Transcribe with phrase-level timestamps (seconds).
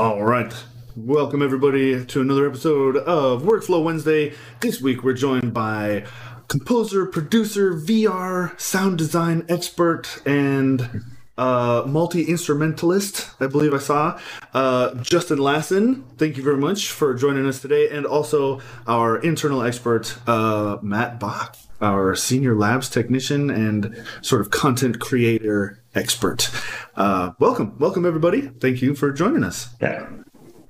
[0.00, 0.50] All right.
[0.96, 4.32] Welcome, everybody, to another episode of Workflow Wednesday.
[4.60, 6.06] This week, we're joined by
[6.48, 11.02] composer, producer, VR, sound design expert, and
[11.36, 14.18] uh, multi instrumentalist, I believe I saw,
[14.54, 16.04] uh, Justin Lassen.
[16.16, 17.90] Thank you very much for joining us today.
[17.90, 24.50] And also our internal expert, uh, Matt Bach, our senior labs technician and sort of
[24.50, 26.50] content creator expert.
[26.96, 27.78] Uh, welcome.
[27.78, 28.42] Welcome, everybody.
[28.42, 29.68] Thank you for joining us.
[29.80, 30.08] Yeah.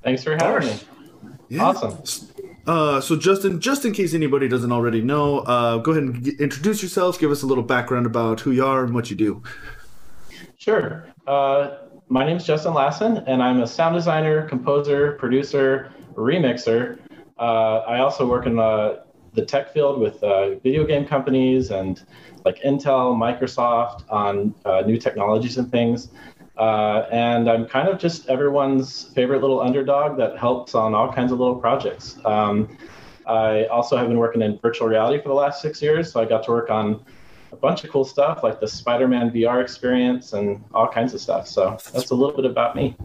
[0.03, 0.81] Thanks for having me.
[1.49, 1.65] Yeah.
[1.65, 1.99] Awesome.
[2.67, 6.33] Uh, so, Justin, just in case anybody doesn't already know, uh, go ahead and g-
[6.39, 7.19] introduce yourself.
[7.19, 9.43] Give us a little background about who you are and what you do.
[10.57, 11.07] Sure.
[11.27, 11.79] Uh,
[12.09, 16.99] my name is Justin Lassen, and I'm a sound designer, composer, producer, remixer.
[17.39, 19.01] Uh, I also work in uh,
[19.33, 22.03] the tech field with uh, video game companies and
[22.45, 26.09] like Intel, Microsoft on uh, new technologies and things.
[26.57, 31.33] Uh, and I'm kind of just everyone's favorite little underdog that helps on all kinds
[31.33, 32.19] of little projects.
[32.25, 32.77] Um,
[33.27, 36.25] I also have been working in virtual reality for the last six years, so I
[36.27, 37.03] got to work on
[37.53, 41.47] a bunch of cool stuff like the Spider-Man VR experience and all kinds of stuff.
[41.49, 42.97] So that's a little bit about me.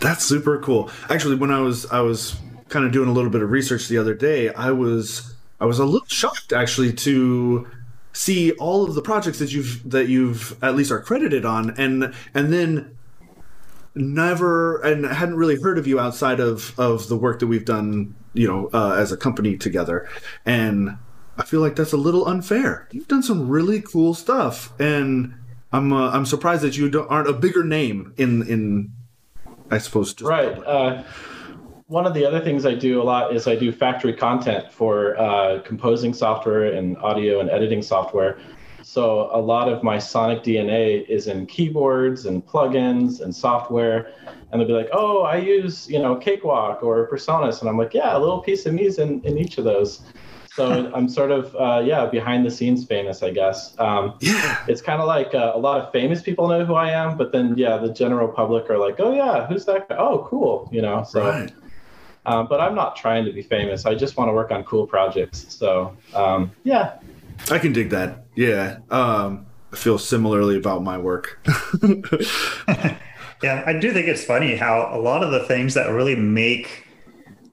[0.00, 0.90] That's super cool.
[1.08, 2.36] Actually, when I was I was
[2.68, 5.78] kind of doing a little bit of research the other day, I was I was
[5.78, 7.66] a little shocked actually to
[8.12, 12.14] see all of the projects that you've that you've at least are credited on, and
[12.34, 12.96] and then
[13.94, 18.14] never and hadn't really heard of you outside of of the work that we've done,
[18.34, 20.08] you know, uh, as a company together,
[20.44, 20.98] and
[21.36, 22.88] I feel like that's a little unfair.
[22.92, 25.34] You've done some really cool stuff, and
[25.72, 28.92] I'm uh, I'm surprised that you aren't a bigger name in in
[29.70, 30.56] I suppose Right.
[30.64, 31.02] Uh,
[31.88, 35.18] one of the other things I do a lot is I do factory content for
[35.18, 38.38] uh, composing software and audio and editing software.
[38.82, 44.12] So a lot of my sonic DNA is in keyboards and plugins and software.
[44.50, 47.60] And they'll be like, oh, I use, you know, Cakewalk or PreSonus.
[47.60, 50.02] And I'm like, yeah, a little piece of me is in, in each of those.
[50.52, 53.78] So I'm sort of, uh, yeah, behind the scenes famous, I guess.
[53.78, 54.64] Um, yeah.
[54.68, 57.32] it's kind of like uh, a lot of famous people know who I am, but
[57.32, 59.96] then yeah, the general public are like, oh yeah, who's that guy?
[59.96, 61.02] Oh, cool, you know.
[61.04, 61.52] So, Right.
[62.28, 63.86] Um, but I'm not trying to be famous.
[63.86, 65.46] I just want to work on cool projects.
[65.48, 66.98] So um, yeah,
[67.50, 68.24] I can dig that.
[68.34, 68.78] Yeah.
[68.90, 71.46] Um, I feel similarly about my work.
[73.42, 76.86] Yeah, I do think it's funny how a lot of the things that really make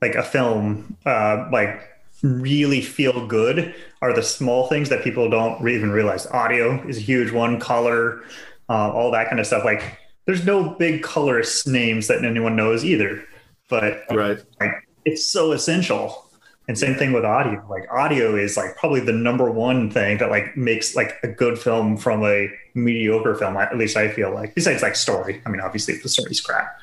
[0.02, 1.80] like a film uh, like
[2.24, 6.26] really feel good are the small things that people don't re- even realize.
[6.28, 8.24] Audio is a huge one, color,
[8.68, 9.64] uh, all that kind of stuff.
[9.64, 13.24] Like, there's no big colorist names that anyone knows either,
[13.70, 14.40] but right.
[14.60, 16.22] like it's so essential.
[16.68, 17.64] And same thing with audio.
[17.70, 21.60] Like audio is like probably the number one thing that like makes like a good
[21.60, 23.56] film from a mediocre film.
[23.56, 24.56] At least I feel like.
[24.56, 25.44] Besides like story.
[25.46, 26.80] I mean, obviously if the story's crap.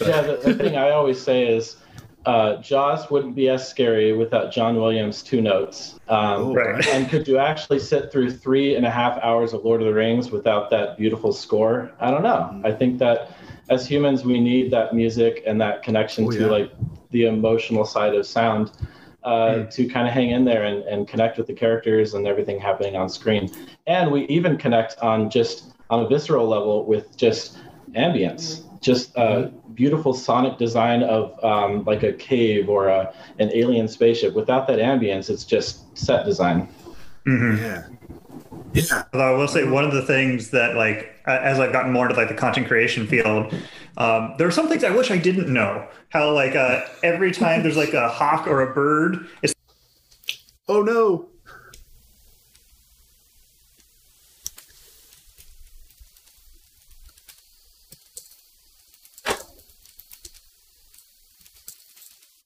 [0.00, 0.22] yeah.
[0.22, 1.76] The, the thing I always say is,
[2.24, 5.98] uh, Jaws wouldn't be as scary without John Williams' two notes.
[6.08, 6.86] Um, Oh, Right.
[6.88, 9.94] And could you actually sit through three and a half hours of Lord of the
[9.94, 11.90] Rings without that beautiful score?
[12.00, 12.60] I don't know.
[12.64, 13.30] I think that
[13.68, 16.46] as humans, we need that music and that connection Oh, to yeah.
[16.46, 16.70] like
[17.10, 18.72] the emotional side of sound
[19.24, 19.68] uh, Hmm.
[19.68, 22.96] to kind of hang in there and, and connect with the characters and everything happening
[22.96, 23.50] on screen.
[23.86, 27.58] And we even connect on just on a visceral level with just
[27.94, 33.88] ambience, just uh, beautiful sonic design of um, like a cave or a, an alien
[33.88, 34.34] spaceship.
[34.34, 36.68] Without that ambience, it's just set design.
[37.26, 37.58] Mhm.
[37.58, 37.82] Yeah.
[38.72, 39.02] Yeah.
[39.12, 42.16] Although I will say one of the things that like as I've gotten more into
[42.16, 43.52] like the content creation field,
[43.96, 45.86] um, there are some things I wish I didn't know.
[46.10, 49.54] How like uh, every time there's like a hawk or a bird, it's
[50.68, 51.28] Oh no.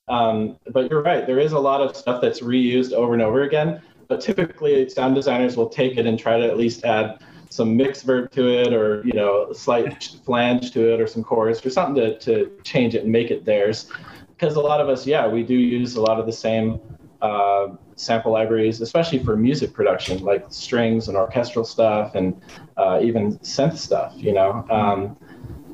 [0.07, 1.25] Um, but you're right.
[1.25, 3.81] There is a lot of stuff that's reused over and over again.
[4.07, 8.01] But typically, sound designers will take it and try to at least add some mix
[8.01, 11.69] verb to it, or you know, a slight flange to it, or some chorus, or
[11.69, 13.89] something to, to change it and make it theirs.
[14.29, 16.79] Because a lot of us, yeah, we do use a lot of the same
[17.21, 22.41] uh, sample libraries, especially for music production, like strings and orchestral stuff, and
[22.77, 24.13] uh, even synth stuff.
[24.17, 24.65] You know.
[24.69, 25.17] Um,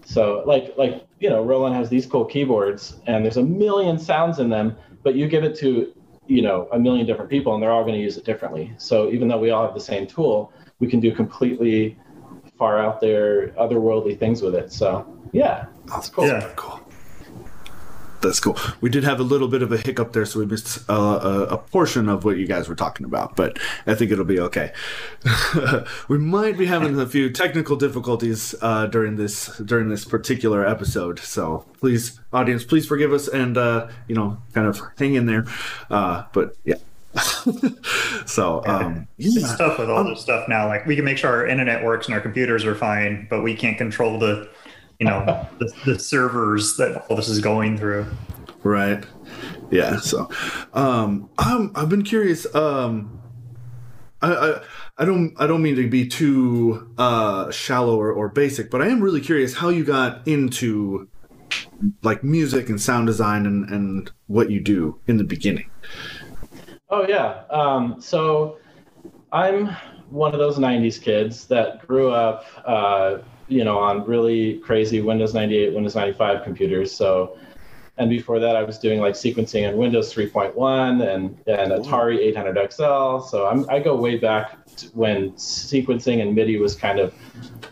[0.06, 4.40] so like like you know, Roland has these cool keyboards, and there's a million sounds
[4.40, 5.94] in them, but you give it to
[6.30, 8.74] you know a million different people, and they're all going to use it differently.
[8.78, 11.98] So even though we all have the same tool, we can do completely
[12.58, 14.72] far out there, otherworldly things with it.
[14.72, 16.28] So yeah, That's cool.
[16.28, 16.52] Yeah.
[16.56, 16.79] Cool.
[18.22, 18.58] That's cool.
[18.82, 20.94] We did have a little bit of a hiccup there, so we missed uh,
[21.50, 23.58] a, a, portion of what you guys were talking about, but
[23.88, 24.74] I think it'll be okay.
[26.10, 31.20] we might be having a few technical difficulties uh, during this during this particular episode,
[31.20, 35.46] so please, audience, please forgive us and uh, you know, kind of hang in there.
[35.90, 36.76] Uh, but yeah.
[38.26, 39.42] so um, yeah.
[39.42, 40.68] It's tough with all um, this stuff now.
[40.68, 43.56] Like we can make sure our internet works and our computers are fine, but we
[43.56, 44.50] can't control the
[45.00, 48.06] you know the, the servers that all this is going through
[48.64, 49.06] right
[49.72, 50.30] yeah so
[50.74, 53.20] um i'm i've been curious um
[54.22, 54.62] I, I
[54.98, 58.88] I don't I don't mean to be too uh, shallow or, or basic, but I
[58.88, 61.08] am really curious how you got into
[62.04, 65.70] like music and sound design and, and what you do in the beginning.
[66.90, 67.44] Oh yeah.
[67.50, 68.58] Um, so
[69.32, 69.68] I'm
[70.10, 73.20] one of those '90s kids that grew up uh,
[73.50, 76.92] you know, on really crazy Windows 98, Windows 95 computers.
[76.96, 77.38] So,
[77.98, 83.28] and before that, I was doing like sequencing in Windows 3.1 and, and Atari 800XL.
[83.28, 84.58] So I'm, I go way back
[84.94, 87.14] when sequencing and MIDI was kind of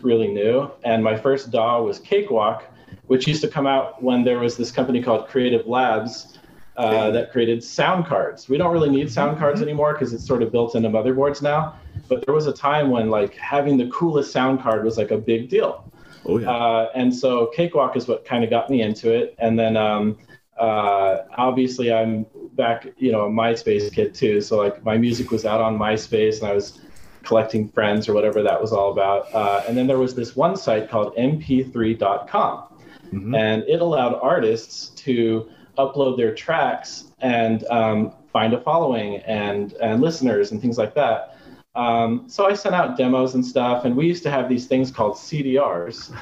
[0.02, 0.70] really new.
[0.84, 2.64] And my first DAW was Cakewalk,
[3.06, 6.34] which used to come out when there was this company called Creative Labs.
[6.76, 8.48] Uh, that created sound cards.
[8.48, 9.68] We don't really need sound cards mm-hmm.
[9.68, 11.74] anymore because it's sort of built into motherboards now
[12.08, 15.18] but there was a time when like having the coolest sound card was like a
[15.18, 15.90] big deal.
[16.24, 16.50] Oh yeah.
[16.50, 20.18] Uh, and so Cakewalk is what kind of got me into it, and then um,
[20.58, 24.40] uh, obviously I'm back, you know, a MySpace kid too.
[24.40, 26.80] So like my music was out on MySpace, and I was
[27.22, 29.32] collecting friends or whatever that was all about.
[29.34, 33.34] Uh, and then there was this one site called mp3.com, mm-hmm.
[33.34, 40.00] and it allowed artists to upload their tracks and um, find a following and and
[40.00, 41.37] listeners and things like that.
[41.74, 44.90] Um, so I sent out demos and stuff, and we used to have these things
[44.90, 46.12] called CDRs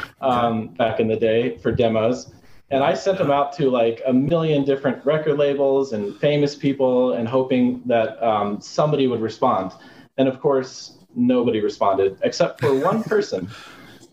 [0.20, 2.32] um, back in the day for demos.
[2.70, 7.12] And I sent them out to like a million different record labels and famous people,
[7.12, 9.72] and hoping that um, somebody would respond.
[10.18, 13.48] And of course, nobody responded except for one person.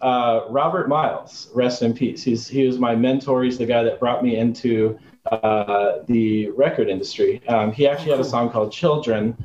[0.02, 2.24] Uh, Robert Miles, rest in peace.
[2.24, 3.44] He's he was my mentor.
[3.44, 5.00] He's the guy that brought me into
[5.32, 7.42] uh, the record industry.
[7.48, 9.38] Um, he actually had a song called "Children,"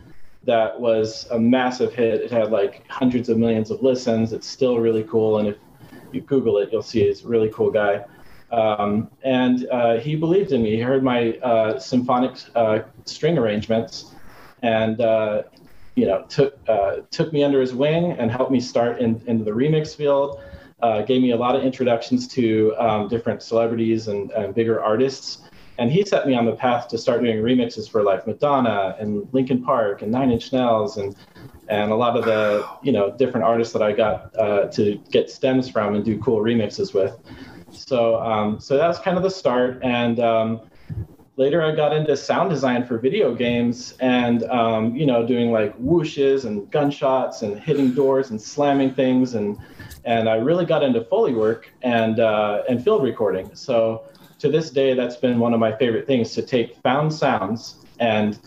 [0.49, 2.23] that was a massive hit.
[2.23, 4.33] It had like hundreds of millions of listens.
[4.33, 5.57] It's still really cool, and if
[6.11, 8.03] you Google it, you'll see he's a really cool guy.
[8.51, 10.71] Um, and uh, he believed in me.
[10.71, 14.15] He heard my uh, symphonic uh, string arrangements,
[14.63, 15.43] and uh,
[15.97, 19.45] you know took uh, took me under his wing and helped me start in, into
[19.45, 20.41] the remix field.
[20.81, 25.43] Uh, gave me a lot of introductions to um, different celebrities and, and bigger artists
[25.79, 29.29] and he set me on the path to start doing remixes for like Madonna and
[29.33, 31.17] Linkin Park and Nine Inch Nails and
[31.69, 35.31] and a lot of the you know different artists that I got uh, to get
[35.31, 37.17] stems from and do cool remixes with.
[37.71, 40.63] So um, so that was kind of the start, and um,
[41.37, 45.79] later I got into sound design for video games and um, you know doing like
[45.79, 49.57] whooshes and gunshots and hitting doors and slamming things and
[50.05, 53.55] and I really got into Foley work and uh, and field recording.
[53.55, 54.03] So
[54.39, 58.39] to this day, that's been one of my favorite things to take found sounds and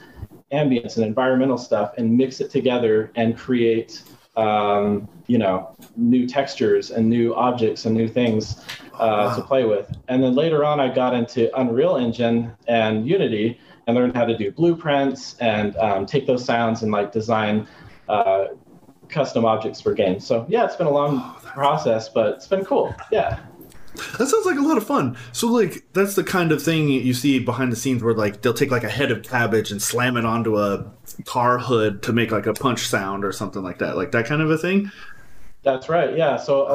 [0.52, 4.04] ambience and environmental stuff and mix it together and create,
[4.36, 9.36] um, you know, new textures and new objects and new things uh, wow.
[9.36, 9.92] to play with.
[10.08, 14.38] And then later on, I got into Unreal Engine and Unity and learned how to
[14.38, 17.68] do blueprints and um, take those sounds and like design
[18.08, 18.48] uh,
[19.10, 20.26] custom objects for games.
[20.26, 22.96] So yeah, it's been a long process, but it's been cool.
[23.12, 23.40] Yeah.
[24.18, 25.18] That sounds like a lot of fun.
[25.34, 28.54] So, like, that's the kind of thing you see behind the scenes where, like, they'll
[28.54, 30.90] take like a head of cabbage and slam it onto a
[31.26, 33.98] car hood to make like a punch sound or something like that.
[33.98, 34.92] Like that kind of a thing.
[35.64, 36.18] That's right.
[36.18, 36.38] Yeah.
[36.38, 36.68] So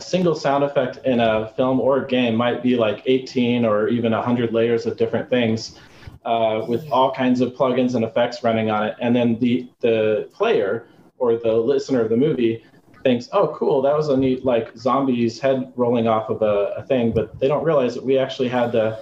[0.00, 3.88] a single sound effect in a film or a game might be like 18 or
[3.88, 5.78] even 100 layers of different things.
[6.24, 10.28] Uh, with all kinds of plugins and effects running on it, and then the the
[10.32, 12.64] player or the listener of the movie
[13.06, 16.82] thinks, oh, cool, that was a neat like zombie's head rolling off of a, a
[16.82, 18.98] thing, but they don't realize that we actually had to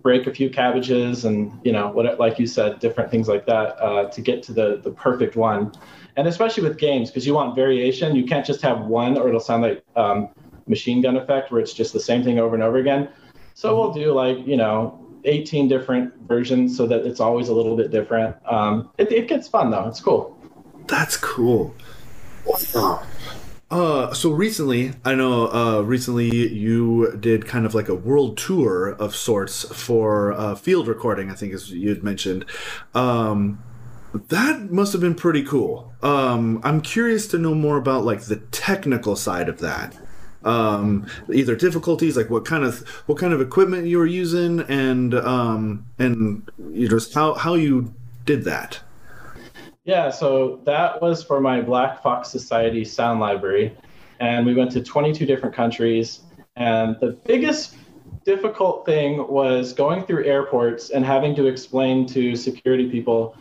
[0.00, 3.76] break a few cabbages and you know what like you said different things like that
[3.82, 5.72] uh, to get to the the perfect one.
[6.16, 9.40] And especially with games because you want variation you can't just have one or it'll
[9.40, 10.28] sound like um,
[10.68, 13.08] machine gun effect where it's just the same thing over and over again.
[13.54, 17.76] So we'll do like you know 18 different versions so that it's always a little
[17.76, 18.36] bit different.
[18.46, 20.38] Um, it, it gets fun though it's cool.
[20.86, 21.74] That's cool.
[22.46, 23.02] Wow.
[23.70, 28.88] Uh, so recently, I know uh, recently you did kind of like a world tour
[28.88, 32.46] of sorts for uh, field recording, I think as you had mentioned.
[32.94, 33.62] Um,
[34.14, 35.92] that must have been pretty cool.
[36.02, 39.94] Um, I'm curious to know more about like the technical side of that.
[40.44, 45.14] um, either difficulties, like what kind of what kind of equipment you were using, and
[45.14, 47.94] um, and you just how how you
[48.24, 48.80] did that.
[49.88, 53.74] Yeah, so that was for my Black Box Society sound library,
[54.20, 56.20] and we went to 22 different countries.
[56.56, 57.74] And the biggest
[58.22, 63.34] difficult thing was going through airports and having to explain to security people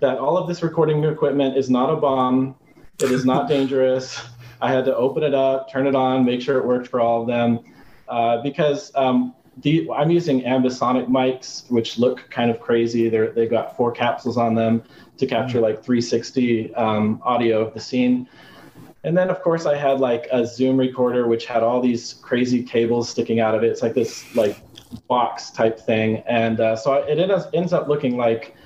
[0.00, 2.54] that all of this recording equipment is not a bomb,
[3.00, 4.22] it is not dangerous.
[4.60, 7.22] I had to open it up, turn it on, make sure it worked for all
[7.22, 7.60] of them,
[8.08, 13.08] uh, because um, the, I'm using ambisonic mics, which look kind of crazy.
[13.08, 14.82] They're, they've got four capsules on them
[15.16, 18.28] to capture like 360 um, audio of the scene.
[19.04, 22.62] And then, of course, I had like a Zoom recorder, which had all these crazy
[22.62, 23.70] cables sticking out of it.
[23.70, 24.58] It's like this like
[25.08, 27.18] box type thing, and uh, so it
[27.52, 28.56] ends, up looking like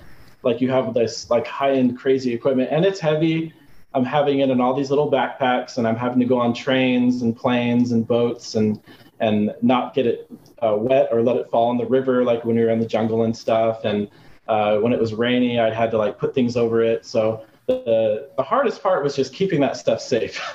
[0.44, 3.52] like you have this like high end crazy equipment, and it's heavy.
[3.94, 7.22] I'm having it in all these little backpacks, and I'm having to go on trains
[7.22, 8.80] and planes and boats and
[9.18, 10.30] and not get it
[10.62, 12.86] uh, wet or let it fall in the river, like when we were in the
[12.86, 13.84] jungle and stuff.
[13.84, 14.08] And
[14.48, 17.04] uh, when it was rainy, I had to like put things over it.
[17.04, 20.40] So the, the hardest part was just keeping that stuff safe.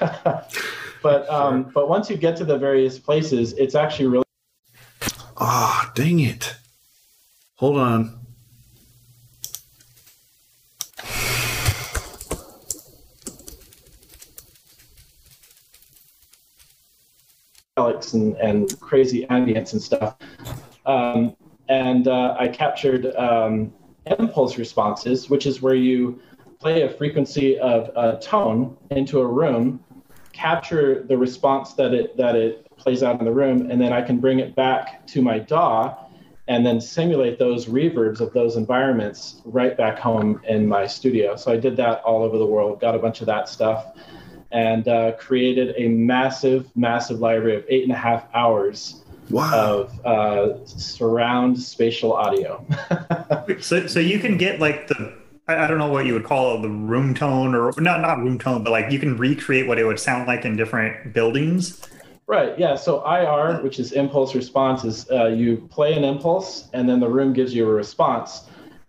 [1.03, 4.23] but um, but once you get to the various places, it's actually really.
[5.37, 6.55] Ah, oh, dang it!
[7.55, 8.23] Hold on.
[18.13, 20.15] and, and crazy ambience and stuff.
[20.85, 21.35] Um,
[21.69, 23.73] and uh, I captured um,
[24.05, 26.19] impulse responses, which is where you
[26.59, 29.83] play a frequency of a tone into a room,
[30.31, 34.01] capture the response that it that it plays out in the room, and then I
[34.01, 35.95] can bring it back to my DAW
[36.47, 41.37] and then simulate those reverbs of those environments right back home in my studio.
[41.37, 43.97] So I did that all over the world, got a bunch of that stuff,
[44.51, 49.87] and uh, created a massive, massive library of eight and a half hours wow.
[49.87, 52.65] of uh, surround spatial audio.
[53.61, 55.13] so, so you can get like the
[55.47, 58.39] I don't know what you would call it, the room tone or not not room
[58.39, 61.81] tone, but like you can recreate what it would sound like in different buildings.
[62.27, 62.57] Right.
[62.57, 62.75] Yeah.
[62.75, 67.09] So IR, which is impulse response, is uh, you play an impulse and then the
[67.09, 68.43] room gives you a response,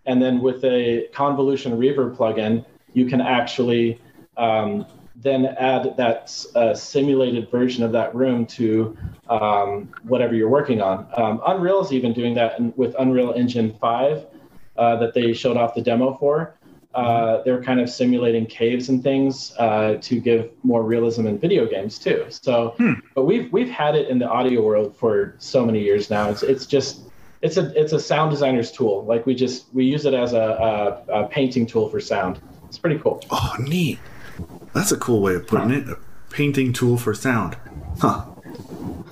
[0.07, 4.01] and then with a convolution reverb plugin, you can actually
[4.37, 4.87] um,
[5.25, 8.97] then add that uh, simulated version of that room to
[9.29, 11.09] um, whatever you're working on.
[11.17, 14.27] Um, Unreal is even doing that in, with Unreal Engine 5
[14.77, 16.57] uh, that they showed off the demo for.
[16.95, 21.67] Uh, they're kind of simulating caves and things uh, to give more realism in video
[21.67, 22.25] games too.
[22.29, 22.93] So, hmm.
[23.17, 26.31] but we've we've had it in the audio world for so many years now.
[26.31, 27.01] It's it's just
[27.43, 29.05] it's a it's a sound designer's tool.
[29.07, 32.41] Like we just we use it as a, a, a painting tool for sound.
[32.69, 33.25] It's pretty cool.
[33.31, 33.99] Oh, neat.
[34.75, 35.89] That's a cool way of putting it.
[35.89, 35.99] A
[36.31, 37.57] painting tool for sound.
[38.01, 38.25] Huh.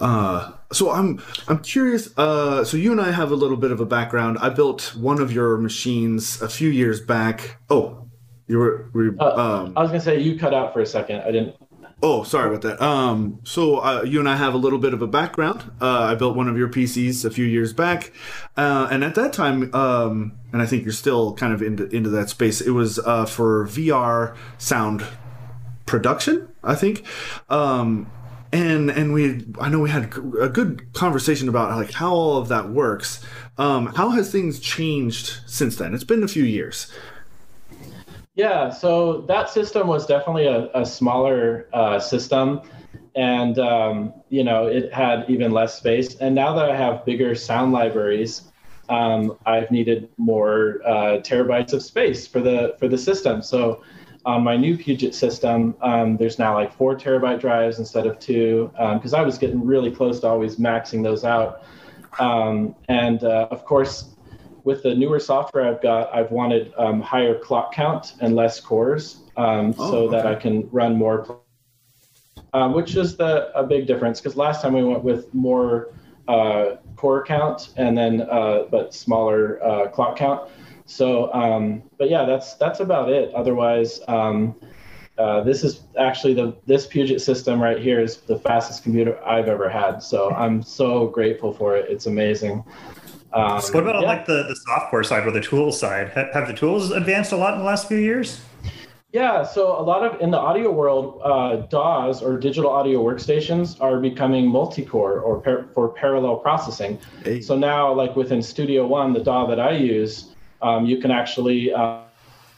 [0.00, 2.16] Uh, so I'm I'm curious.
[2.19, 4.38] Uh, so you and I have a little bit of a background.
[4.40, 7.59] I built one of your machines a few years back.
[7.71, 8.09] Oh,
[8.49, 8.90] you were.
[8.92, 11.21] were uh, um, I was gonna say you cut out for a second.
[11.21, 11.57] I didn't.
[12.04, 12.83] Oh, sorry about that.
[12.83, 15.71] Um, so uh, you and I have a little bit of a background.
[15.81, 18.12] Uh, I built one of your PCs a few years back,
[18.57, 22.11] uh, and at that time, um, and I think you're still kind of into into
[22.11, 22.61] that space.
[22.61, 25.04] It was uh, for VR sound
[25.86, 27.04] production, I think.
[27.48, 28.10] Um,
[28.52, 32.48] and and we I know we had a good conversation about like how all of
[32.48, 33.24] that works.
[33.58, 35.94] Um, how has things changed since then?
[35.94, 36.92] It's been a few years.
[38.34, 42.62] Yeah, so that system was definitely a, a smaller uh, system,
[43.14, 46.16] and um, you know it had even less space.
[46.16, 48.42] And now that I have bigger sound libraries,
[48.88, 53.42] um, I've needed more uh, terabytes of space for the for the system.
[53.42, 53.82] So
[54.25, 58.71] on my new Puget system, um, there's now like four terabyte drives instead of two,
[58.73, 61.64] because um, I was getting really close to always maxing those out.
[62.19, 64.11] Um, and uh, of course,
[64.64, 69.23] with the newer software I've got, I've wanted um, higher clock count and less cores
[69.37, 70.17] um, oh, so okay.
[70.17, 71.41] that I can run more,
[72.52, 74.21] uh, which is the a big difference.
[74.21, 75.88] Because last time we went with more
[76.29, 80.49] uh, core count and then uh, but smaller uh, clock count.
[80.86, 83.32] So, um, but yeah, that's that's about it.
[83.34, 84.54] Otherwise, um,
[85.18, 89.48] uh, this is actually the this Puget system right here is the fastest computer I've
[89.48, 90.02] ever had.
[90.02, 91.90] So I'm so grateful for it.
[91.90, 92.64] It's amazing.
[93.32, 94.08] Um, so what about yeah.
[94.08, 96.10] like the, the software side or the tools side?
[96.10, 98.40] Have, have the tools advanced a lot in the last few years?
[99.12, 103.78] Yeah, so a lot of in the audio world, uh, DAWs or digital audio workstations
[103.78, 106.98] are becoming multi-core or par- for parallel processing.
[107.22, 107.42] Hey.
[107.42, 110.31] So now, like within Studio One, the DAW that I use,
[110.62, 112.00] um, you can actually uh,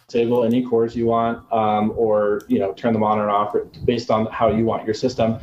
[0.09, 4.11] disable any cores you want, um, or you know turn them on and off based
[4.11, 5.39] on how you want your system.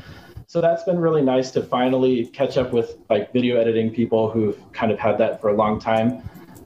[0.48, 4.60] so that's been really nice to finally catch up with like video editing people who've
[4.74, 6.22] kind of had that for a long time.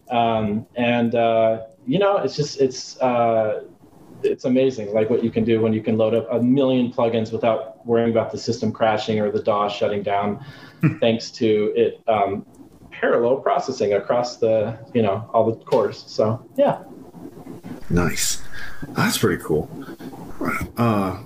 [0.09, 3.63] Um, and uh, you know, it's just it's uh,
[4.23, 7.31] it's amazing like what you can do when you can load up a million plugins
[7.31, 10.43] without worrying about the system crashing or the DAW shutting down,
[10.99, 12.45] thanks to it um,
[12.99, 16.03] parallel processing across the you know all the cores.
[16.07, 16.83] So yeah.
[17.89, 18.41] Nice.
[18.89, 19.69] That's pretty cool.
[20.77, 21.21] Uh,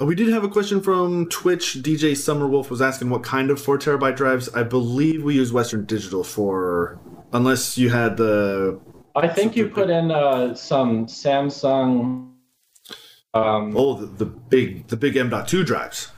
[0.00, 1.78] we did have a question from Twitch.
[1.80, 4.48] DJ Summerwolf was asking what kind of four terabyte drives.
[4.50, 6.98] I believe we use Western Digital for,
[7.32, 8.78] unless you had the.
[9.14, 12.32] I think you put in uh, some Samsung.
[13.32, 16.10] Um, oh, the, the big the big M.2 drives.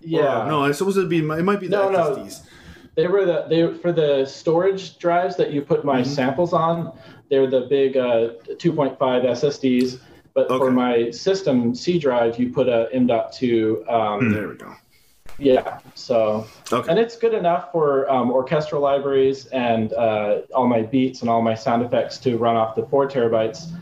[0.00, 0.44] Yeah.
[0.44, 2.28] Or, no, I suppose it'd be it might be the No, no.
[2.94, 6.06] They were the they for the storage drives that you put my Mhm.
[6.06, 6.92] samples on.
[7.30, 10.00] They're the big uh, 2.5 SSDs.
[10.34, 10.58] But Okay.
[10.58, 13.84] for my system C drive, you put a M.2.
[13.90, 14.72] Um, There we go.
[15.38, 15.78] Yeah.
[15.94, 16.90] So Okay.
[16.90, 21.42] and it's good enough for um, orchestral libraries and uh, all my beats and all
[21.42, 23.72] my sound effects to run off the four terabytes.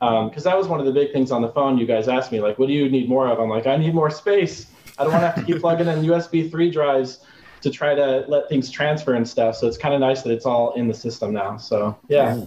[0.00, 1.78] Because that was one of the big things on the phone.
[1.78, 3.94] You guys asked me like, "What do you need more of?" I'm like, "I need
[3.94, 4.70] more space.
[4.98, 7.20] I don't want to have to keep plugging in USB three drives
[7.64, 10.46] to try to let things transfer and stuff." So it's kind of nice that it's
[10.46, 11.56] all in the system now.
[11.56, 12.40] So yeah.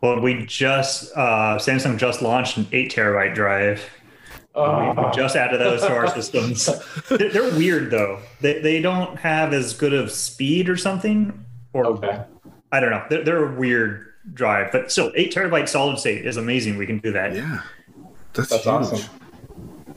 [0.00, 3.82] Well, we just uh, Samsung just launched an eight terabyte drive.
[4.54, 5.10] We Oh.
[5.14, 6.64] just added those to our systems.
[7.10, 8.20] They're, they're weird though.
[8.40, 11.44] They they don't have as good of speed or something.
[11.74, 12.22] Or okay.
[12.72, 13.04] I don't know.
[13.10, 16.78] They're, they're a weird drive, but still, eight terabyte solid state is amazing.
[16.78, 17.34] We can do that.
[17.34, 17.60] Yeah.
[18.32, 18.66] That's, That's huge.
[18.74, 19.10] awesome.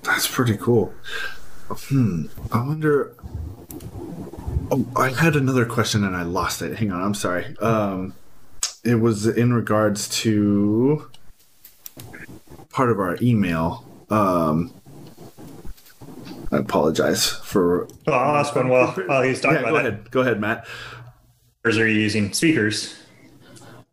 [0.04, 0.94] That's pretty cool.
[1.70, 2.26] Hmm.
[2.52, 3.16] I wonder.
[4.72, 6.78] Oh, I had another question and I lost it.
[6.78, 7.02] Hang on.
[7.02, 7.58] I'm sorry.
[7.58, 8.14] Um,
[8.84, 11.10] it was in regards to
[12.70, 13.86] part of our email.
[14.10, 14.74] Um,
[16.52, 17.88] I apologize for.
[18.06, 19.90] Well, I'll ask one while, while he's talking Yeah, go about that.
[19.90, 20.12] Go ahead.
[20.12, 20.68] Go ahead, Matt.
[21.66, 22.96] Are you using speakers?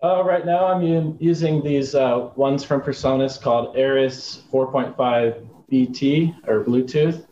[0.02, 6.34] Uh, right now, I'm u- using these uh, ones from PreSonus called Eris 4.5 BT
[6.46, 7.24] or Bluetooth,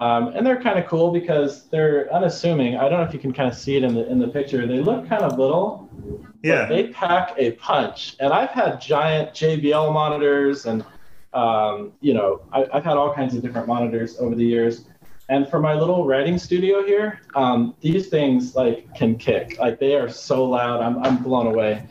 [0.00, 2.76] um, and they're kind of cool because they're unassuming.
[2.76, 4.66] I don't know if you can kind of see it in the in the picture.
[4.66, 6.66] They look kind of little, but Yeah.
[6.66, 8.16] they pack a punch.
[8.20, 10.84] And I've had giant JBL monitors, and
[11.32, 14.84] um, you know, I, I've had all kinds of different monitors over the years.
[15.28, 19.58] And for my little writing studio here, um, these things like can kick.
[19.60, 20.80] Like they are so loud.
[20.82, 21.84] I'm I'm blown away.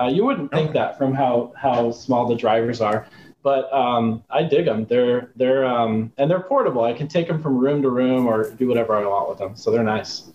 [0.00, 3.06] Uh, you wouldn't think that from how how small the drivers are,
[3.44, 4.86] but um, I dig them.
[4.86, 6.82] They're they're um, and they're portable.
[6.82, 9.54] I can take them from room to room or do whatever I want with them.
[9.54, 10.32] So they're nice.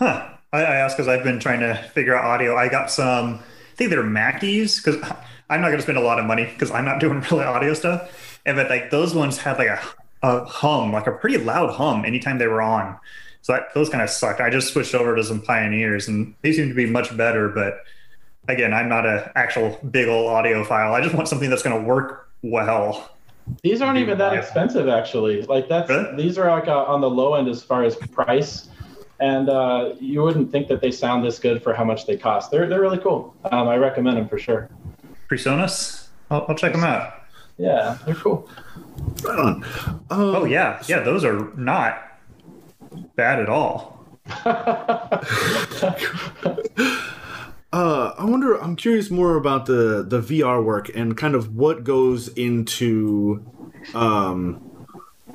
[0.00, 0.30] Huh.
[0.52, 2.56] I, I asked because I've been trying to figure out audio.
[2.56, 4.96] I got some, I think they're Mackies because
[5.50, 7.74] I'm not going to spend a lot of money because I'm not doing really audio
[7.74, 8.40] stuff.
[8.46, 9.80] And but like those ones had like a,
[10.22, 12.98] a hum, like a pretty loud hum anytime they were on.
[13.42, 14.40] So that, those kind of sucked.
[14.40, 17.48] I just switched over to some Pioneers and they seem to be much better.
[17.48, 17.84] But
[18.48, 20.92] again, I'm not an actual big old audiophile.
[20.92, 23.10] I just want something that's going to work well.
[23.62, 25.42] These aren't even that expensive, actually.
[25.42, 26.16] Like that's Really?
[26.16, 28.68] these are like uh, on the low end as far as price,
[29.20, 32.50] and uh, you wouldn't think that they sound this good for how much they cost.
[32.50, 33.34] They're they're really cool.
[33.52, 34.68] Um, I recommend them for sure.
[35.30, 36.08] Presonus?
[36.30, 37.12] I'll, I'll check them out.
[37.58, 38.48] Yeah, they're cool.
[39.22, 39.64] Right on.
[39.64, 40.82] Um, Oh, yeah.
[40.88, 42.02] Yeah, those are not
[43.14, 44.04] bad at all.
[47.76, 48.54] Uh, I wonder.
[48.54, 53.44] I'm curious more about the the VR work and kind of what goes into,
[53.92, 54.86] um,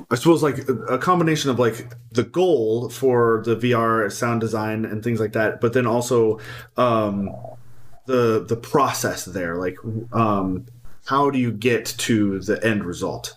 [0.10, 5.04] I suppose like a, combination of like the goal for the VR sound design and
[5.04, 6.40] things like that, but then also,
[6.78, 7.30] um,
[8.08, 9.58] the the process there.
[9.58, 9.78] Like,
[10.12, 10.66] um,
[11.06, 13.36] how do you get to the end result?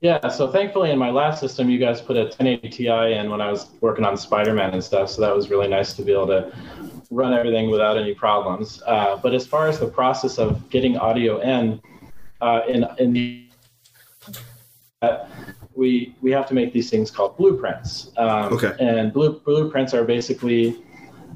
[0.00, 3.40] Yeah, so thankfully in my last system, you guys put a 1080 Ti in when
[3.40, 6.28] I was working on Spider-Man and stuff, so that was really nice to be able
[6.28, 6.52] to
[7.10, 8.82] run everything without any problems.
[8.86, 11.80] Uh, but as far as the process of getting audio in,
[12.40, 13.46] uh, in in the
[15.02, 15.26] uh,
[15.74, 18.10] we we have to make these things called blueprints.
[18.16, 18.72] Um, Okay.
[18.78, 20.82] And blue, blueprints are basically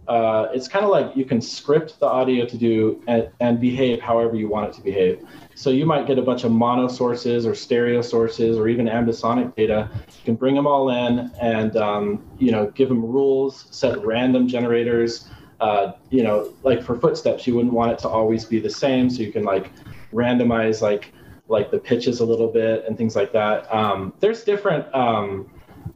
[0.06, 4.00] uh, it's kind of like you can script the audio to do and, and behave
[4.00, 5.24] however you want it to behave.
[5.54, 9.54] So you might get a bunch of mono sources or stereo sources or even ambisonic
[9.56, 9.88] data.
[9.94, 14.46] You can bring them all in and um, you know give them rules, set random
[14.46, 15.28] generators.
[15.60, 19.08] Uh, you know, like for footsteps, you wouldn't want it to always be the same,
[19.08, 19.70] so you can like
[20.12, 21.12] randomize like
[21.48, 23.72] like the pitches a little bit and things like that.
[23.72, 25.50] Um, there's different um,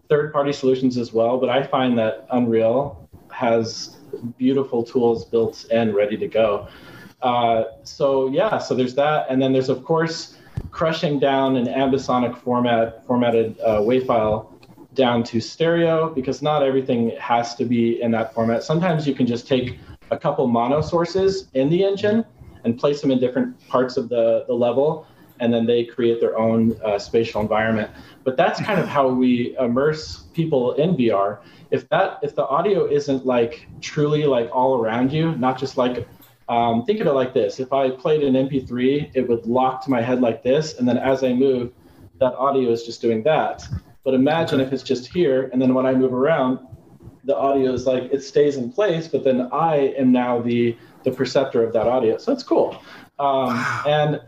[0.08, 3.96] third-party solutions as well, but I find that Unreal has
[4.36, 6.68] beautiful tools built and ready to go.
[7.22, 10.36] Uh, so yeah, so there's that, and then there's of course
[10.70, 14.57] crushing down an ambisonic format formatted uh, WAV file
[14.98, 18.64] down to stereo because not everything has to be in that format.
[18.64, 19.78] Sometimes you can just take
[20.10, 22.24] a couple mono sources in the engine
[22.64, 25.06] and place them in different parts of the, the level,
[25.38, 27.88] and then they create their own uh, spatial environment.
[28.24, 31.38] But that's kind of how we immerse people in VR.
[31.70, 36.08] If that if the audio isn't like truly like all around you, not just like
[36.48, 39.90] um, think of it like this: if I played an MP3, it would lock to
[39.90, 41.72] my head like this, and then as I move,
[42.18, 43.62] that audio is just doing that.
[44.04, 46.60] But imagine if it's just here, and then when I move around,
[47.24, 51.10] the audio is like it stays in place, but then I am now the the
[51.10, 52.18] perceptor of that audio.
[52.18, 52.82] So it's cool.
[53.18, 53.82] Um, wow.
[53.86, 54.20] And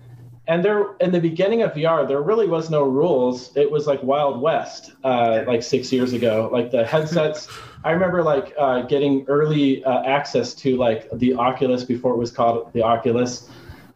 [0.47, 3.57] and there in the beginning of VR, there really was no rules.
[3.57, 6.51] It was like Wild West, uh, like six years ago.
[6.53, 7.49] Like the headsets.
[7.85, 12.31] I remember like uh, getting early uh, access to like the Oculus before it was
[12.31, 13.49] called the Oculus.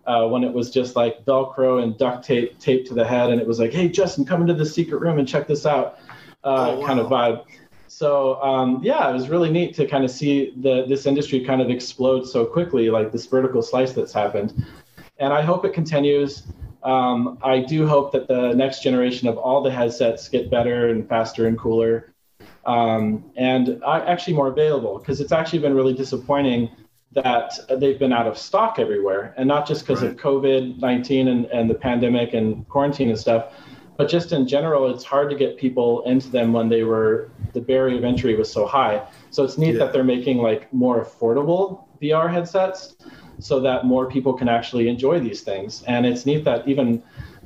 [0.07, 3.41] Uh, when it was just like Velcro and duct tape taped to the head, and
[3.41, 5.99] it was like, "Hey, Justin, come into the secret room and check this out,"
[6.45, 6.87] uh, oh, wow.
[6.87, 7.45] kind of vibe.
[7.95, 11.63] So um, yeah, it was really neat to kind of see the this industry kind
[11.63, 14.65] of explode so quickly, like this vertical slice that's happened.
[15.19, 16.43] And I hope it continues.
[16.83, 21.09] Um, I do hope that the next generation of all the headsets get better and
[21.09, 22.13] faster and cooler,
[22.67, 24.99] um, and actually more available.
[24.99, 26.71] Because it's actually been really disappointing
[27.15, 30.11] that they've been out of stock everywhere, and not just because right.
[30.11, 33.53] of COVID 19 and, and the pandemic and quarantine and stuff,
[33.97, 37.61] but just in general, it's hard to get people into them when they were the
[37.61, 39.07] barrier of entry was so high.
[39.31, 39.79] So it's neat yeah.
[39.81, 42.97] that they're making like more affordable VR headsets
[43.39, 45.83] so that more people can actually enjoy these things.
[45.85, 47.03] And it's neat that even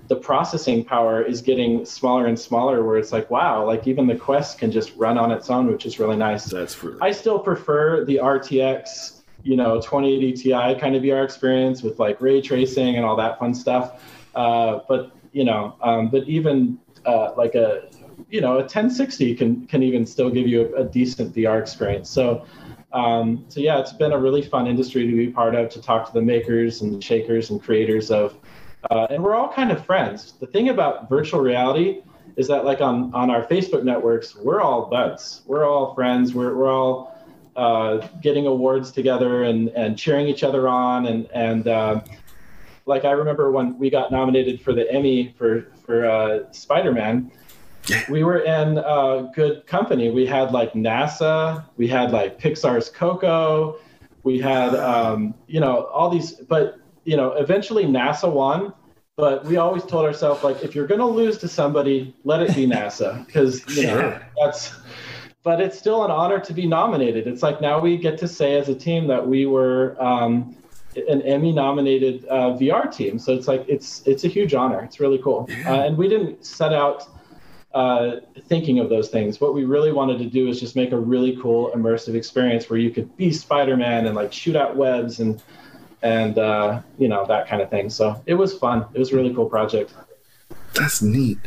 [0.09, 4.17] the processing power is getting smaller and smaller where it's like wow like even the
[4.17, 7.39] quest can just run on its own which is really nice that's really i still
[7.39, 12.97] prefer the rtx you know 2080 Ti kind of VR experience with like ray tracing
[12.97, 14.05] and all that fun stuff.
[14.35, 17.89] Uh, but you know, um, but even uh, like a
[18.31, 22.11] you know a 1060 can can even still give you a, a decent VR experience.
[22.11, 22.45] So.
[22.91, 26.07] Um, so yeah, it's been a really fun industry to be part of, to talk
[26.07, 28.39] to the makers and shakers and creators of,
[28.91, 30.33] uh, and we're all kind of friends.
[30.41, 32.01] The thing about virtual reality
[32.37, 35.43] is that like on on our Facebook networks, we're all buds.
[35.45, 36.33] We're all friends.
[36.33, 37.18] We're we're all
[37.59, 41.07] uh, getting awards together and, and cheering each other on.
[41.07, 42.01] And, and uh,
[42.87, 47.31] like I remember when we got nominated for the Emmy for, for uh, Spider Man,
[48.09, 50.11] we were in uh, good company.
[50.11, 53.79] We had like NASA, we had like Pixar's Coco,
[54.23, 58.73] we had, um, you know, all these, but, you know, eventually NASA won
[59.17, 62.55] but we always told ourselves like if you're going to lose to somebody let it
[62.55, 64.77] be nasa because you know that's
[65.49, 67.27] but it's still an honor to be nominated.
[67.27, 70.55] It's like now we get to say as a team that we were um,
[70.95, 73.19] an Emmy nominated uh, VR team.
[73.19, 74.81] So it's like it's it's a huge honor.
[74.85, 75.49] It's really cool.
[75.49, 75.73] Yeah.
[75.73, 77.09] Uh, and we didn't set out
[77.73, 79.41] uh, thinking of those things.
[79.41, 82.79] What we really wanted to do is just make a really cool immersive experience where
[82.79, 85.43] you could be Spider-Man and like shoot out webs and
[86.03, 87.89] and uh, you know that kind of thing.
[87.89, 88.85] So it was fun.
[88.93, 89.95] It was a really cool project.
[90.75, 91.39] That's neat.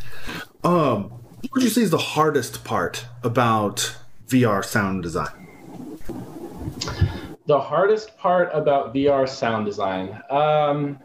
[0.64, 3.96] Um, what would you say is the hardest part about
[4.28, 5.48] VR sound design?
[7.48, 10.22] The hardest part about VR sound design.
[10.30, 11.00] Um,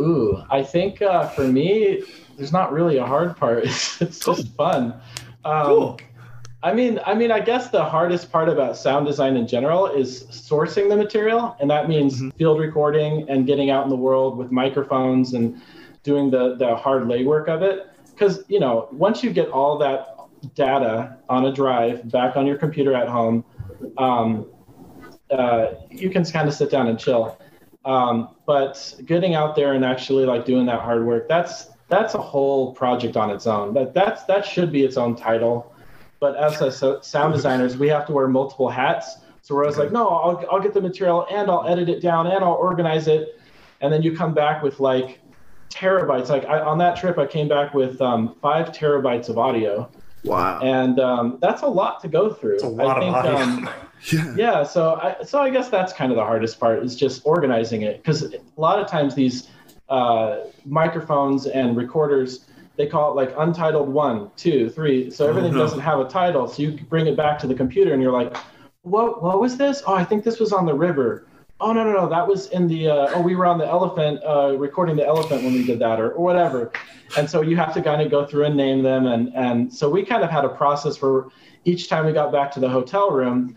[0.00, 2.04] ooh, I think uh, for me,
[2.36, 3.64] there's not really a hard part.
[3.64, 4.34] It's, it's cool.
[4.36, 4.94] just fun.
[5.44, 6.00] Um, cool.
[6.62, 10.24] I mean, I mean, I guess the hardest part about sound design in general is
[10.24, 12.30] sourcing the material, and that means mm-hmm.
[12.36, 15.60] field recording and getting out in the world with microphones and
[16.02, 17.89] doing the the hard legwork of it
[18.20, 20.16] because you know once you get all that
[20.54, 23.44] data on a drive back on your computer at home,
[23.98, 24.46] um,
[25.30, 27.40] uh, you can kind of sit down and chill.
[27.84, 32.20] Um, but getting out there and actually like doing that hard work, that's that's a
[32.20, 33.72] whole project on its own.
[33.72, 35.74] That that's that should be its own title.
[36.20, 39.16] But as a so sound designers, we have to wear multiple hats.
[39.40, 42.02] So where I was like, no, I'll I'll get the material and I'll edit it
[42.02, 43.40] down and I'll organize it,
[43.80, 45.20] and then you come back with like
[45.70, 46.28] terabytes.
[46.28, 49.90] Like I, on that trip, I came back with um, five terabytes of audio.
[50.24, 50.60] Wow.
[50.60, 52.54] And um, that's a lot to go through.
[52.54, 53.36] It's a lot I think, of audio.
[53.36, 53.70] Um,
[54.12, 54.34] yeah.
[54.36, 54.62] yeah.
[54.62, 57.98] So I, so I guess that's kind of the hardest part is just organizing it
[57.98, 59.48] because a lot of times these
[59.88, 62.44] uh, microphones and recorders
[62.76, 65.10] they call it like untitled one, two, three.
[65.10, 65.62] So everything oh, no.
[65.64, 66.48] doesn't have a title.
[66.48, 68.34] So you bring it back to the computer and you're like,
[68.82, 69.82] what what was this?
[69.86, 71.26] Oh, I think this was on the river
[71.60, 74.20] oh no no no that was in the uh, oh we were on the elephant
[74.24, 76.72] uh, recording the elephant when we did that or, or whatever
[77.16, 79.88] and so you have to kind of go through and name them and and so
[79.88, 81.24] we kind of had a process where
[81.64, 83.56] each time we got back to the hotel room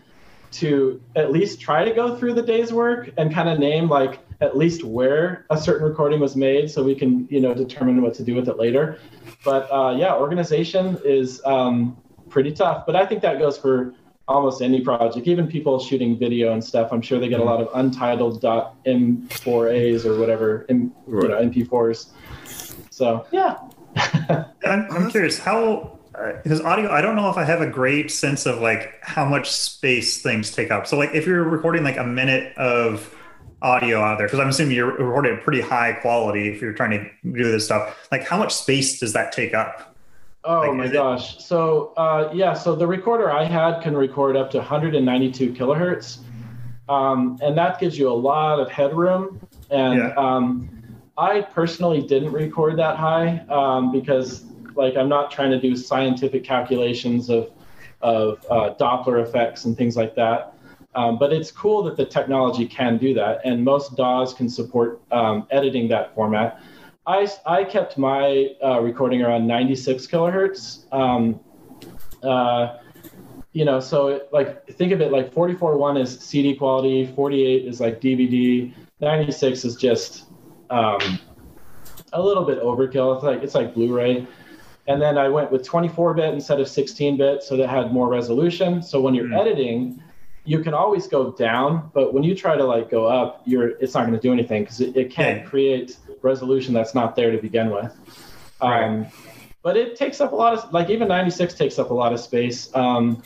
[0.50, 4.20] to at least try to go through the day's work and kind of name like
[4.40, 8.14] at least where a certain recording was made, so we can you know determine what
[8.14, 8.98] to do with it later.
[9.44, 11.96] But uh, yeah, organization is um,
[12.28, 12.86] pretty tough.
[12.86, 13.94] But I think that goes for
[14.26, 16.92] almost any project, even people shooting video and stuff.
[16.92, 22.08] I'm sure they get a lot of untitled .m4as or whatever, M, you know, MP4s.
[22.90, 23.58] So yeah.
[24.64, 25.98] I'm, I'm curious how
[26.42, 29.24] because uh, audio i don't know if i have a great sense of like how
[29.24, 33.14] much space things take up so like if you're recording like a minute of
[33.62, 36.90] audio out there because i'm assuming you're recording at pretty high quality if you're trying
[36.90, 39.93] to do this stuff like how much space does that take up
[40.44, 41.42] oh like, my gosh it...
[41.42, 46.18] so uh, yeah so the recorder i had can record up to 192 kilohertz
[46.88, 50.14] um, and that gives you a lot of headroom and yeah.
[50.16, 50.68] um,
[51.16, 56.44] i personally didn't record that high um, because like i'm not trying to do scientific
[56.44, 57.50] calculations of
[58.02, 60.54] of uh, doppler effects and things like that
[60.94, 65.00] um, but it's cool that the technology can do that, and most DAWs can support
[65.10, 66.60] um, editing that format.
[67.06, 70.90] I, I kept my uh, recording around 96 kilohertz.
[70.92, 71.40] Um,
[72.22, 72.78] uh,
[73.52, 77.80] you know, so it, like think of it like 44.1 is CD quality, 48 is
[77.80, 80.24] like DVD, 96 is just
[80.70, 81.18] um,
[82.12, 83.14] a little bit overkill.
[83.14, 84.26] It's like it's like Blu-ray.
[84.86, 88.08] And then I went with 24 bit instead of 16 bit, so that had more
[88.08, 88.82] resolution.
[88.82, 89.34] So when you're mm-hmm.
[89.34, 90.02] editing,
[90.44, 93.94] you can always go down, but when you try to like go up, you're it's
[93.94, 95.48] not going to do anything because it, it can't yeah.
[95.48, 97.96] create resolution that's not there to begin with.
[98.60, 98.84] Right.
[98.84, 99.06] Um,
[99.62, 102.20] but it takes up a lot of like even 96 takes up a lot of
[102.20, 103.22] space, um,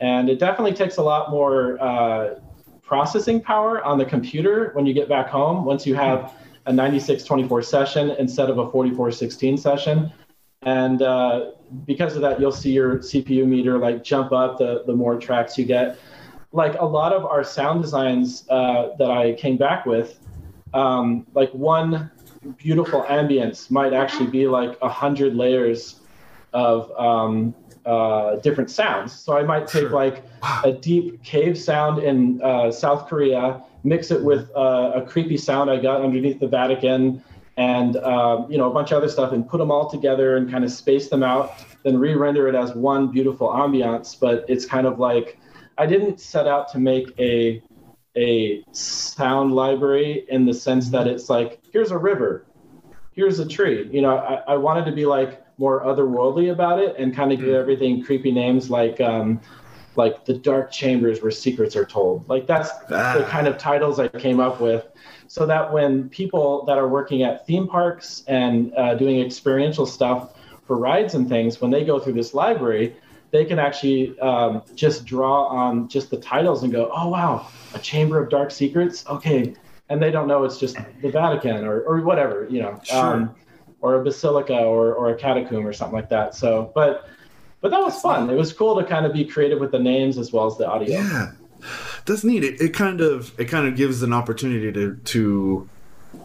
[0.00, 2.40] and it definitely takes a lot more uh,
[2.82, 5.64] processing power on the computer when you get back home.
[5.64, 6.34] Once you have
[6.66, 10.12] a 9624 session instead of a 4416 session,
[10.62, 11.50] and uh,
[11.84, 15.58] because of that, you'll see your CPU meter like jump up the the more tracks
[15.58, 15.98] you get
[16.54, 20.20] like a lot of our sound designs uh, that I came back with,
[20.72, 22.12] um, like one
[22.56, 26.00] beautiful ambience might actually be like a hundred layers
[26.52, 27.54] of um,
[27.84, 29.12] uh, different sounds.
[29.12, 29.90] So I might take sure.
[29.90, 30.62] like wow.
[30.64, 35.70] a deep cave sound in uh, South Korea, mix it with uh, a creepy sound
[35.70, 37.22] I got underneath the Vatican,
[37.56, 40.50] and um, you know a bunch of other stuff, and put them all together and
[40.50, 41.52] kind of space them out,
[41.82, 44.18] then re-render it as one beautiful ambiance.
[44.18, 45.38] But it's kind of like
[45.76, 47.62] I didn't set out to make a
[48.16, 52.46] a sound library in the sense that it's like here's a river,
[53.12, 53.90] here's a tree.
[53.92, 57.40] You know, I, I wanted to be like more otherworldly about it and kind of
[57.40, 57.54] give hmm.
[57.54, 59.40] everything creepy names like um,
[59.96, 62.26] like the dark chambers where secrets are told.
[62.28, 63.16] Like that's ah.
[63.18, 64.86] the kind of titles I came up with,
[65.26, 70.38] so that when people that are working at theme parks and uh, doing experiential stuff
[70.66, 72.94] for rides and things, when they go through this library,
[73.32, 77.80] they can actually um, just draw on just the titles and go, oh wow, a
[77.80, 79.04] chamber of dark secrets.
[79.08, 79.54] Okay,
[79.88, 82.98] and they don't know it's just the Vatican or or whatever, you know, sure.
[82.98, 83.34] um,
[83.80, 86.34] or a basilica or or a catacomb or something like that.
[86.34, 87.08] So, but
[87.60, 88.30] but that was fun.
[88.30, 90.68] It was cool to kind of be creative with the names as well as the
[90.68, 91.00] audio.
[91.00, 91.32] Yeah,
[92.06, 92.44] that's neat.
[92.44, 95.68] It, it kind of it kind of gives an opportunity to to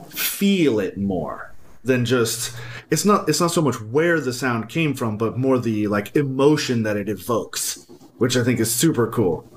[0.09, 2.55] feel it more than just
[2.91, 6.15] it's not it's not so much where the sound came from but more the like
[6.15, 9.47] emotion that it evokes which i think is super cool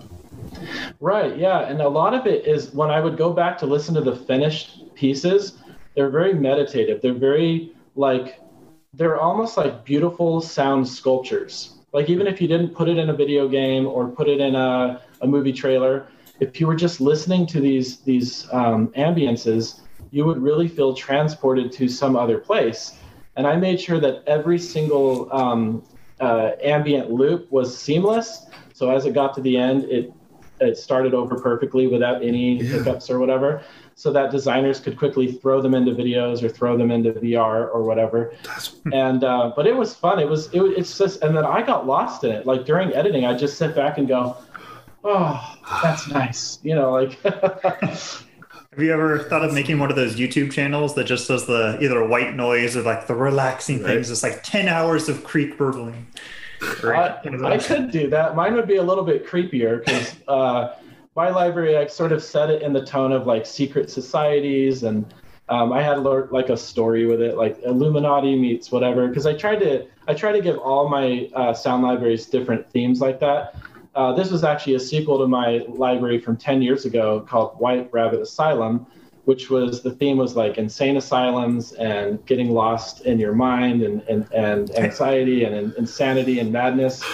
[1.01, 3.95] right yeah and a lot of it is when i would go back to listen
[3.95, 5.59] to the finished pieces
[5.95, 8.41] they're very meditative they're very like
[8.95, 13.15] they're almost like beautiful sound sculptures like even if you didn't put it in a
[13.15, 16.07] video game or put it in a, a movie trailer
[16.41, 21.73] if you were just listening to these these um, ambiances you would really feel transported
[21.73, 22.95] to some other place.
[23.35, 25.83] And I made sure that every single um,
[26.21, 28.47] uh, ambient loop was seamless.
[28.75, 30.13] So as it got to the end, it
[30.63, 32.79] it started over perfectly without any yeah.
[32.79, 33.63] hiccups or whatever,
[33.95, 37.83] so that designers could quickly throw them into videos or throw them into VR or
[37.83, 38.35] whatever.
[38.93, 40.19] and uh, but it was fun.
[40.19, 42.47] It was it, it's just and then I got lost in it.
[42.47, 44.37] Like during editing, I just sit back and go,
[45.05, 47.19] "Oh, that's nice," you know, like.
[48.73, 51.79] Have you ever thought of making one of those YouTube channels that just does the
[51.83, 53.89] either white noise or like the relaxing right.
[53.89, 54.11] things?
[54.11, 56.07] It's like 10 hours of creek burbling.
[57.45, 58.37] I, I could do that.
[58.37, 60.77] Mine would be a little bit creepier because uh,
[61.15, 64.83] my library, I sort of set it in the tone of like secret societies.
[64.83, 65.13] And
[65.49, 69.09] um, I had like a story with it, like Illuminati meets whatever.
[69.09, 73.01] Because I tried to, I try to give all my uh, sound libraries different themes
[73.01, 73.57] like that.
[73.95, 77.91] Uh, this was actually a sequel to my library from 10 years ago called White
[77.93, 78.87] Rabbit Asylum,
[79.25, 84.03] which was the theme was like insane asylums and getting lost in your mind and,
[84.03, 87.05] and, and anxiety and insanity and madness.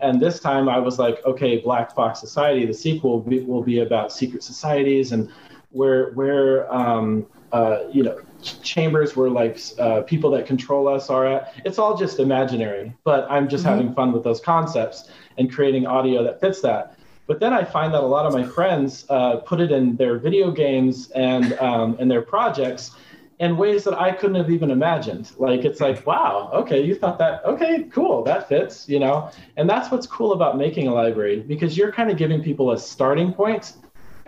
[0.00, 3.62] And this time I was like, okay, Black Box Society, the sequel will be, will
[3.62, 5.28] be about secret societies and
[5.70, 8.20] where where um, uh, you know
[8.62, 11.54] chambers where like uh, people that control us are at.
[11.64, 13.76] It's all just imaginary, but I'm just mm-hmm.
[13.76, 16.97] having fun with those concepts and creating audio that fits that.
[17.28, 20.18] But then I find that a lot of my friends uh, put it in their
[20.18, 22.92] video games and um, and their projects
[23.38, 25.30] in ways that I couldn't have even imagined.
[25.36, 29.30] Like it's like, wow, okay, you thought that, okay, cool, that fits, you know.
[29.56, 32.78] And that's what's cool about making a library because you're kind of giving people a
[32.78, 33.74] starting point,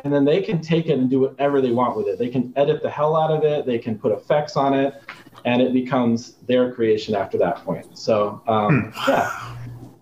[0.04, 2.18] and then they can take it and do whatever they want with it.
[2.18, 3.66] They can edit the hell out of it.
[3.66, 5.02] They can put effects on it,
[5.46, 7.98] and it becomes their creation after that point.
[7.98, 9.10] So um, hmm.
[9.10, 9.56] yeah.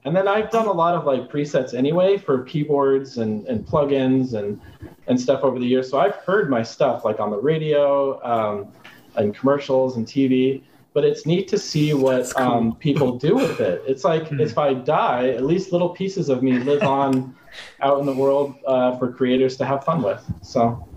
[0.09, 4.33] And then I've done a lot of like presets anyway for keyboards and, and plugins
[4.33, 4.59] and
[5.07, 5.91] and stuff over the years.
[5.91, 8.73] So I've heard my stuff like on the radio um,
[9.17, 10.63] and commercials and TV.
[10.95, 12.43] But it's neat to see what cool.
[12.43, 13.83] um, people do with it.
[13.87, 14.41] It's like mm-hmm.
[14.41, 17.37] if I die, at least little pieces of me live on
[17.83, 20.25] out in the world uh, for creators to have fun with.
[20.41, 20.89] So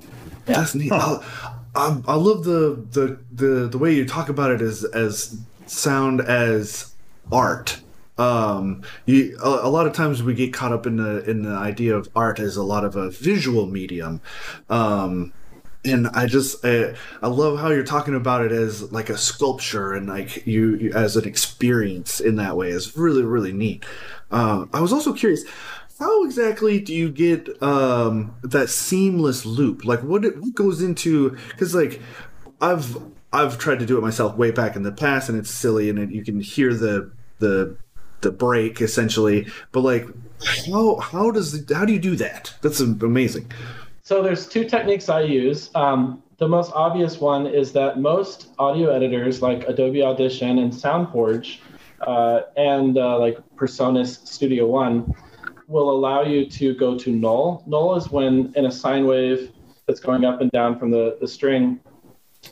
[0.47, 0.55] yeah.
[0.55, 0.93] that's neat.
[0.93, 1.19] Huh.
[1.75, 6.21] I, I love the, the the the way you talk about it as as sound
[6.21, 6.95] as
[7.29, 7.81] art
[8.21, 11.55] um, you, a, a, lot of times we get caught up in the in the
[11.55, 14.21] idea of art as a lot of a visual medium.
[14.69, 15.33] Um,
[15.83, 19.93] and I just I, I love how you're talking about it as like a sculpture
[19.93, 23.83] and like you, you as an experience in that way is really really neat.
[24.29, 25.43] Uh, I was also curious,
[25.99, 29.83] how exactly do you get um, that seamless loop?
[29.83, 31.99] Like what what goes into because like
[32.61, 32.97] I've
[33.33, 35.97] I've tried to do it myself way back in the past and it's silly and
[35.97, 37.77] it, you can hear the the
[38.21, 39.47] the break essentially.
[39.71, 40.07] But like,
[40.67, 42.53] how how does how do you do that?
[42.61, 43.51] That's amazing.
[44.03, 45.69] So there's two techniques I use.
[45.75, 51.59] Um, the most obvious one is that most audio editors like Adobe Audition and SoundForge
[52.01, 55.13] uh, and uh, like PreSonus Studio One
[55.67, 57.63] will allow you to go to null.
[57.67, 59.51] Null is when in a sine wave
[59.87, 61.79] that's going up and down from the, the string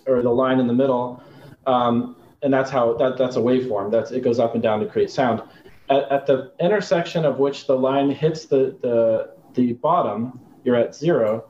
[0.06, 1.22] or the line in the middle,
[1.66, 3.92] um, and that's how that, that's a waveform.
[3.92, 5.42] That's it goes up and down to create sound
[5.90, 10.96] at, at the intersection of which the line hits the, the, the bottom, you're at
[10.96, 11.50] zero.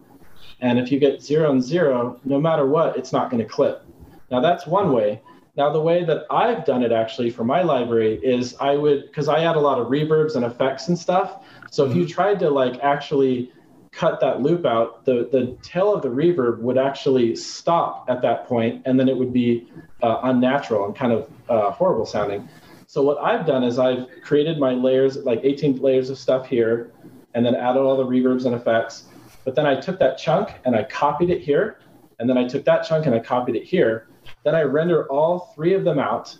[0.61, 3.83] And if you get zero and zero, no matter what, it's not going to clip.
[4.31, 5.21] Now that's one way.
[5.55, 9.27] Now the way that I've done it actually for my library is I would because
[9.27, 11.43] I add a lot of reverbs and effects and stuff.
[11.71, 12.11] So if you mm-hmm.
[12.11, 13.51] tried to like actually
[13.91, 18.47] cut that loop out, the the tail of the reverb would actually stop at that
[18.47, 19.69] point, and then it would be
[20.03, 22.47] uh, unnatural and kind of uh, horrible sounding.
[22.89, 26.91] So what I've done is I've created my layers, like 18 layers of stuff here,
[27.35, 29.03] and then added all the reverbs and effects.
[29.45, 31.77] But then I took that chunk and I copied it here,
[32.17, 34.07] and then I took that chunk and I copied it here.
[34.43, 36.35] Then I render all three of them out,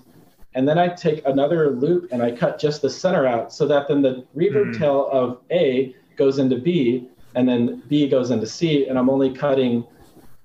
[0.55, 3.87] and then I take another loop and I cut just the center out so that
[3.87, 4.79] then the reverb mm.
[4.79, 9.31] tail of A goes into B, and then B goes into C, and I'm only
[9.31, 9.85] cutting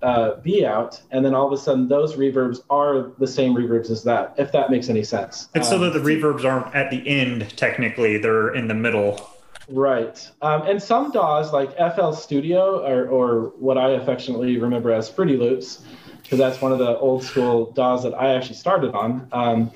[0.04, 3.90] uh, B out, and then all of a sudden those reverbs are the same reverbs
[3.90, 5.48] as that, if that makes any sense.
[5.54, 9.30] It's um, so that the reverbs aren't at the end, technically, they're in the middle.
[9.66, 10.30] Right.
[10.42, 15.38] Um, and some DAWs like FL Studio, or, or what I affectionately remember as Fruity
[15.38, 15.82] Loops,
[16.22, 19.70] because that's one of the old school DAWs that I actually started on, um,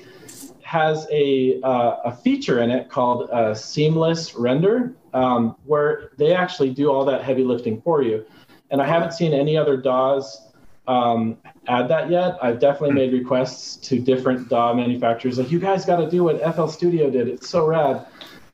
[0.61, 6.69] has a, uh, a feature in it called uh, Seamless Render, um, where they actually
[6.69, 8.23] do all that heavy lifting for you
[8.71, 10.49] and I haven't seen any other DAWs
[10.87, 12.37] um, add that yet.
[12.41, 16.41] I've definitely made requests to different DAW manufacturers, like you guys got to do what
[16.55, 17.27] FL Studio did.
[17.27, 18.05] It's so rad.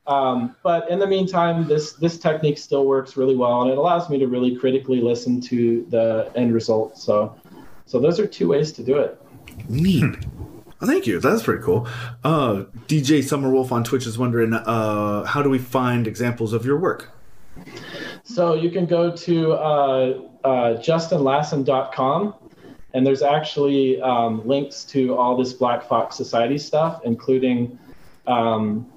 [0.07, 4.09] Um, but in the meantime, this this technique still works really well, and it allows
[4.09, 6.97] me to really critically listen to the end result.
[6.97, 7.35] So,
[7.85, 9.19] so those are two ways to do it.
[9.67, 10.15] Neat.
[10.81, 11.19] Oh, thank you.
[11.19, 11.87] That's pretty cool.
[12.23, 16.77] Uh, DJ Summerwolf on Twitch is wondering, uh, how do we find examples of your
[16.77, 17.14] work?
[18.25, 20.49] So you can go to uh, uh,
[20.81, 22.33] justinlassen.com,
[22.93, 27.77] and there's actually um, links to all this Black Box Society stuff, including
[28.25, 28.91] um,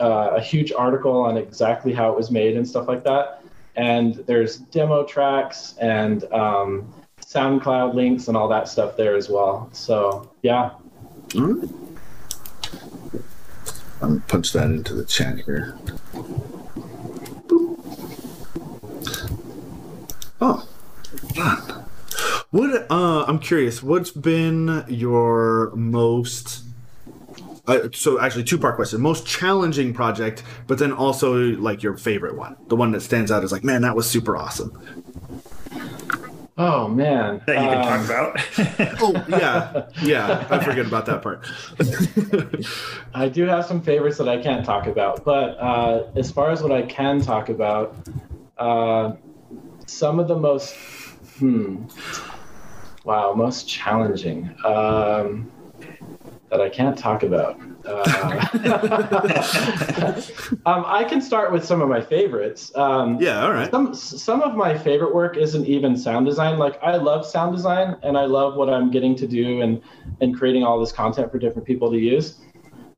[0.00, 3.42] uh, a huge article on exactly how it was made and stuff like that.
[3.76, 6.92] And there's demo tracks and um,
[7.22, 9.70] SoundCloud links and all that stuff there as well.
[9.72, 10.72] So yeah.
[11.28, 11.94] Mm-hmm.
[14.02, 15.78] I'm punch that into the chat here.
[20.46, 20.58] Oh,
[21.34, 21.84] fun.
[22.50, 22.86] What?
[22.90, 23.82] Uh, I'm curious.
[23.82, 26.64] What's been your most?
[27.66, 32.36] Uh, so actually, two part question: most challenging project, but then also like your favorite
[32.36, 34.78] one, the one that stands out as like, man, that was super awesome.
[36.58, 38.98] Oh man, that you can um, talk about.
[39.00, 40.46] oh yeah, yeah.
[40.50, 41.48] I forget about that part.
[43.14, 46.62] I do have some favorites that I can't talk about, but uh, as far as
[46.62, 47.96] what I can talk about,
[48.58, 49.14] uh,
[49.86, 50.74] some of the most
[51.38, 51.84] hmm.
[53.04, 54.54] Wow, most challenging.
[54.64, 55.52] Um,
[56.50, 57.60] that I can't talk about.
[57.84, 58.02] Uh,
[60.66, 62.70] um, I can start with some of my favorites.
[62.76, 63.70] Um, Yeah, all right.
[63.70, 66.58] some some of my favorite work isn't even sound design.
[66.58, 69.82] Like I love sound design and I love what I'm getting to do and
[70.20, 72.40] and creating all this content for different people to use.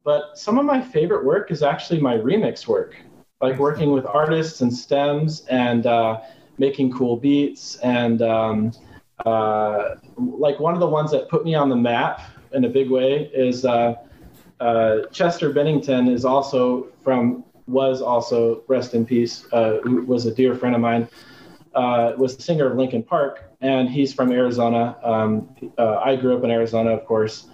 [0.05, 2.95] But some of my favorite work is actually my remix work,
[3.41, 6.20] like working with artists and stems and uh,
[6.59, 7.76] making cool beats.
[7.76, 8.72] And um,
[9.24, 12.20] uh, like one of the ones that put me on the map
[12.52, 13.94] in a big way is uh,
[14.61, 20.32] uh, Chester Bennington is also from was also rest in peace uh, who was a
[20.32, 21.09] dear friend of mine
[21.74, 24.96] uh, was the singer of Linkin Park and he's from Arizona.
[25.02, 27.48] Um, uh, I grew up in Arizona, of course,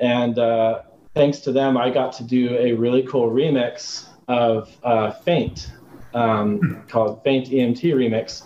[0.00, 0.82] and uh,
[1.14, 5.72] thanks to them, I got to do a really cool remix of uh, Faint
[6.14, 8.44] um, called Faint EMT Remix.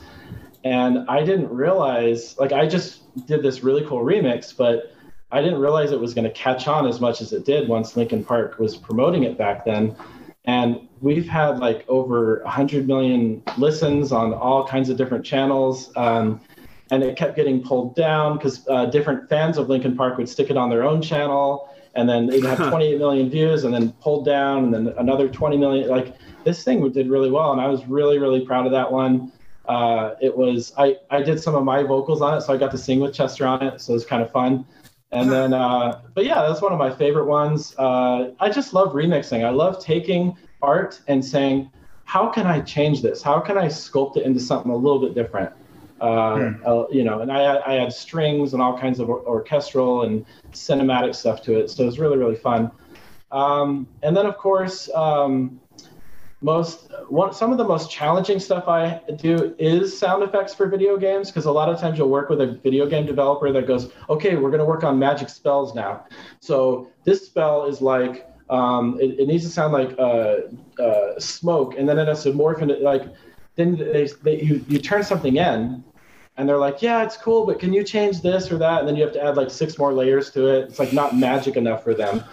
[0.65, 4.95] And I didn't realize, like, I just did this really cool remix, but
[5.33, 7.97] I didn't realize it was going to catch on as much as it did once
[7.97, 9.97] Linkin Park was promoting it back then.
[10.45, 15.93] And we've had like over 100 million listens on all kinds of different channels.
[15.97, 16.41] Um,
[16.93, 20.51] and it kept getting pulled down because uh, different fans of Linkin Park would stick
[20.51, 24.27] it on their own channel, and then they'd have 28 million views, and then pulled
[24.27, 25.89] down, and then another 20 million.
[25.89, 29.33] Like this thing did really well, and I was really, really proud of that one.
[29.67, 32.71] Uh, it was I I did some of my vocals on it, so I got
[32.73, 34.67] to sing with Chester on it, so it was kind of fun.
[35.13, 37.75] And then, uh, but yeah, that's one of my favorite ones.
[37.79, 39.45] Uh, I just love remixing.
[39.45, 41.71] I love taking art and saying,
[42.05, 43.23] how can I change this?
[43.23, 45.53] How can I sculpt it into something a little bit different?
[46.01, 50.03] Uh, uh, you know, and I, I add strings and all kinds of or- orchestral
[50.03, 51.71] and cinematic stuff to it.
[51.71, 52.71] So it's really, really fun.
[53.31, 55.61] Um, and then, of course, um,
[56.43, 60.97] most one, some of the most challenging stuff I do is sound effects for video
[60.97, 63.91] games because a lot of times you'll work with a video game developer that goes,
[64.09, 66.05] okay, we're going to work on magic spells now.
[66.41, 70.37] So this spell is like um, it, it needs to sound like uh,
[70.83, 73.05] uh, smoke, and then it has to morph into like
[73.57, 75.85] then they, they you, you turn something in
[76.37, 78.81] and they're like, yeah, it's cool, but can you change this or that?
[78.81, 80.71] And then you have to add like six more layers to it.
[80.71, 82.25] It's like not magic enough for them.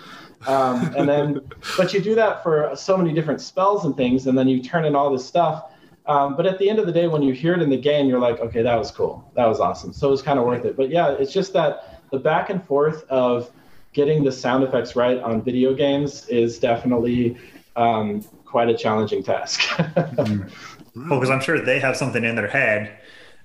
[0.47, 1.41] Um, and then,
[1.77, 4.85] but you do that for so many different spells and things, and then you turn
[4.85, 5.71] in all this stuff.
[6.05, 8.07] Um, but at the end of the day, when you hear it in the game,
[8.07, 9.29] you're like, okay, that was cool.
[9.35, 9.93] That was awesome.
[9.93, 10.75] So it was kind of worth it.
[10.75, 13.51] But yeah, it's just that the back and forth of
[13.93, 17.37] getting the sound effects right on video games is definitely
[17.75, 19.61] um, quite a challenging task.
[20.95, 22.97] Well, because I'm sure they have something in their head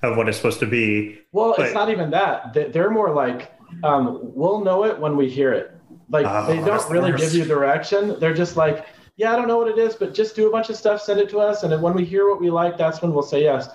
[0.02, 1.20] of what it's supposed to be.
[1.32, 2.52] Well, But- it's not even that.
[2.54, 3.52] They- They're more like,
[3.84, 5.70] um, we'll know it when we hear it.
[6.08, 7.24] Like Oh, they don't really worst.
[7.24, 8.18] give you direction.
[8.20, 8.86] They're just like,
[9.16, 11.20] yeah, I don't know what it is, but just do a bunch of stuff, send
[11.20, 13.42] it to us, and then when we hear what we like, that's when we'll say
[13.42, 13.68] yes.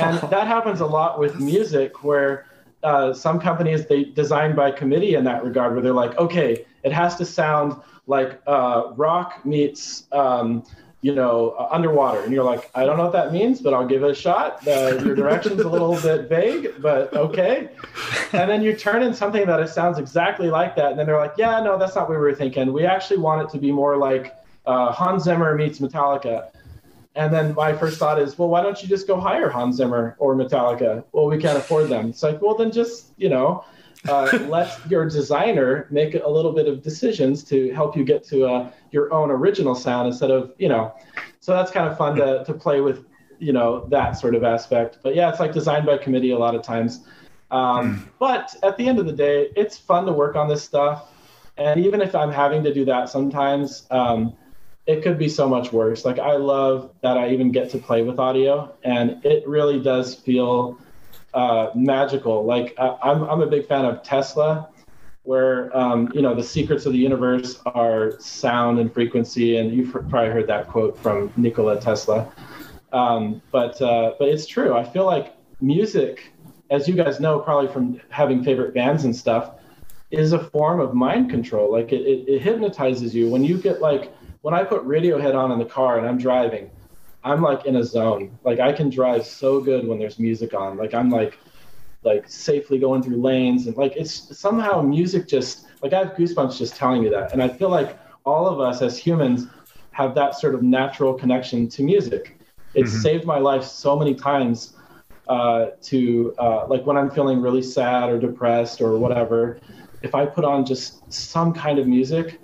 [0.00, 2.46] And that happens a lot with music, where
[2.82, 6.92] uh, some companies they design by committee in that regard, where they're like, okay, it
[6.92, 10.04] has to sound like uh, rock meets.
[10.12, 10.64] Um,
[11.02, 13.86] you know, uh, underwater, and you're like, I don't know what that means, but I'll
[13.86, 14.66] give it a shot.
[14.66, 17.70] Uh, your direction's a little bit vague, but okay.
[18.32, 21.16] And then you turn in something that it sounds exactly like that, and then they're
[21.16, 22.72] like, Yeah, no, that's not what we were thinking.
[22.72, 24.34] We actually want it to be more like
[24.66, 26.50] uh, Hans Zimmer meets Metallica.
[27.16, 30.14] And then my first thought is, well, why don't you just go hire Hans Zimmer
[30.18, 31.02] or Metallica?
[31.12, 32.10] Well, we can't afford them.
[32.10, 33.64] It's like, well, then just you know,
[34.08, 38.46] uh, let your designer make a little bit of decisions to help you get to
[38.46, 40.94] uh, your own original sound instead of you know.
[41.40, 43.04] So that's kind of fun to to play with,
[43.38, 44.98] you know, that sort of aspect.
[45.02, 47.00] But yeah, it's like designed by committee a lot of times.
[47.50, 51.08] Um, But at the end of the day, it's fun to work on this stuff.
[51.56, 54.34] And even if I'm having to do that sometimes, um,
[54.86, 56.04] it could be so much worse.
[56.04, 60.14] Like I love that I even get to play with audio, and it really does
[60.14, 60.78] feel
[61.34, 62.44] uh, magical.
[62.44, 64.68] Like I'm, I'm a big fan of Tesla,
[65.22, 69.92] where um, you know the secrets of the universe are sound and frequency, and you've
[69.92, 72.32] probably heard that quote from Nikola Tesla.
[72.92, 74.74] Um, but uh, but it's true.
[74.74, 76.32] I feel like music,
[76.70, 79.52] as you guys know, probably from having favorite bands and stuff,
[80.10, 81.70] is a form of mind control.
[81.70, 84.12] Like it, it, it hypnotizes you when you get like
[84.42, 86.70] when I put Radiohead on in the car and I'm driving,
[87.22, 88.38] I'm like in a zone.
[88.44, 90.76] Like I can drive so good when there's music on.
[90.76, 91.38] Like I'm like
[92.02, 96.56] like safely going through lanes and like it's somehow music just like I have goosebumps
[96.56, 97.32] just telling you that.
[97.32, 99.46] And I feel like all of us as humans
[99.92, 102.38] have that sort of natural connection to music.
[102.74, 104.74] It's saved my life so many times
[105.28, 109.58] uh, to uh, like when I'm feeling really sad or depressed or whatever.
[110.02, 112.39] If I put on just some kind of music,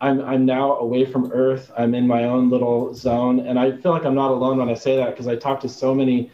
[0.00, 1.72] I'm I'm now away from Earth.
[1.76, 4.74] I'm in my own little zone, and I feel like I'm not alone when I
[4.74, 6.30] say that because I talk to so many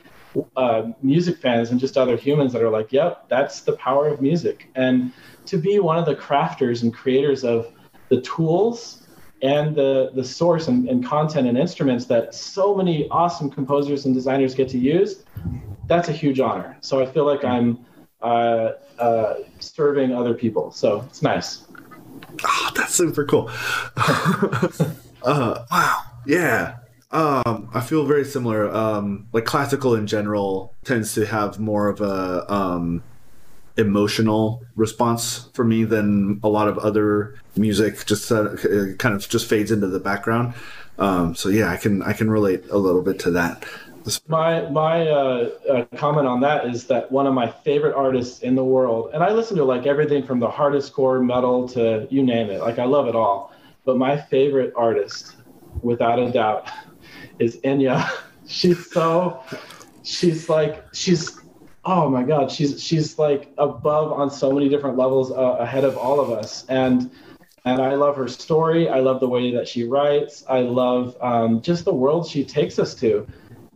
[0.56, 4.20] uh, music fans and just other humans that are like, yep, that's the power of
[4.20, 4.70] music.
[4.74, 5.12] And
[5.46, 7.72] to be one of the crafters and creators of
[8.08, 9.06] the tools
[9.42, 14.14] and the, the source and, and content and instruments that so many awesome composers and
[14.14, 15.24] designers get to use,
[15.86, 16.76] that's a huge honor.
[16.80, 17.84] So I feel like I'm
[18.22, 20.70] uh, uh, serving other people.
[20.70, 21.63] So it's nice.
[22.44, 23.50] Oh, that's super cool.
[25.22, 26.02] uh, wow.
[26.26, 26.76] Yeah.
[27.10, 28.68] Um, I feel very similar.
[28.74, 33.04] Um, like classical in general tends to have more of a um,
[33.76, 38.04] emotional response for me than a lot of other music.
[38.06, 38.56] Just uh,
[38.98, 40.54] kind of just fades into the background.
[40.98, 43.64] Um, so yeah, I can I can relate a little bit to that.
[44.28, 48.54] My my uh, uh, comment on that is that one of my favorite artists in
[48.54, 52.22] the world, and I listen to like everything from the hardest core metal to you
[52.22, 52.60] name it.
[52.60, 53.52] Like I love it all.
[53.86, 55.36] But my favorite artist,
[55.82, 56.70] without a doubt,
[57.38, 58.10] is Enya.
[58.46, 59.42] She's so
[60.04, 61.40] she's like she's
[61.86, 65.96] oh my god she's she's like above on so many different levels uh, ahead of
[65.96, 67.10] all of us and
[67.66, 68.90] and I love her story.
[68.90, 70.44] I love the way that she writes.
[70.50, 73.26] I love um, just the world she takes us to.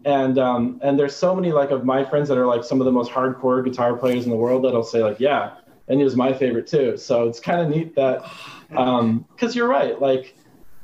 [0.05, 2.85] And um, and there's so many like of my friends that are like some of
[2.85, 5.57] the most hardcore guitar players in the world that'll say like, yeah,
[5.89, 6.97] and Enya's my favorite too.
[6.97, 8.23] So it's kind of neat that
[8.69, 10.37] because um, you're right, like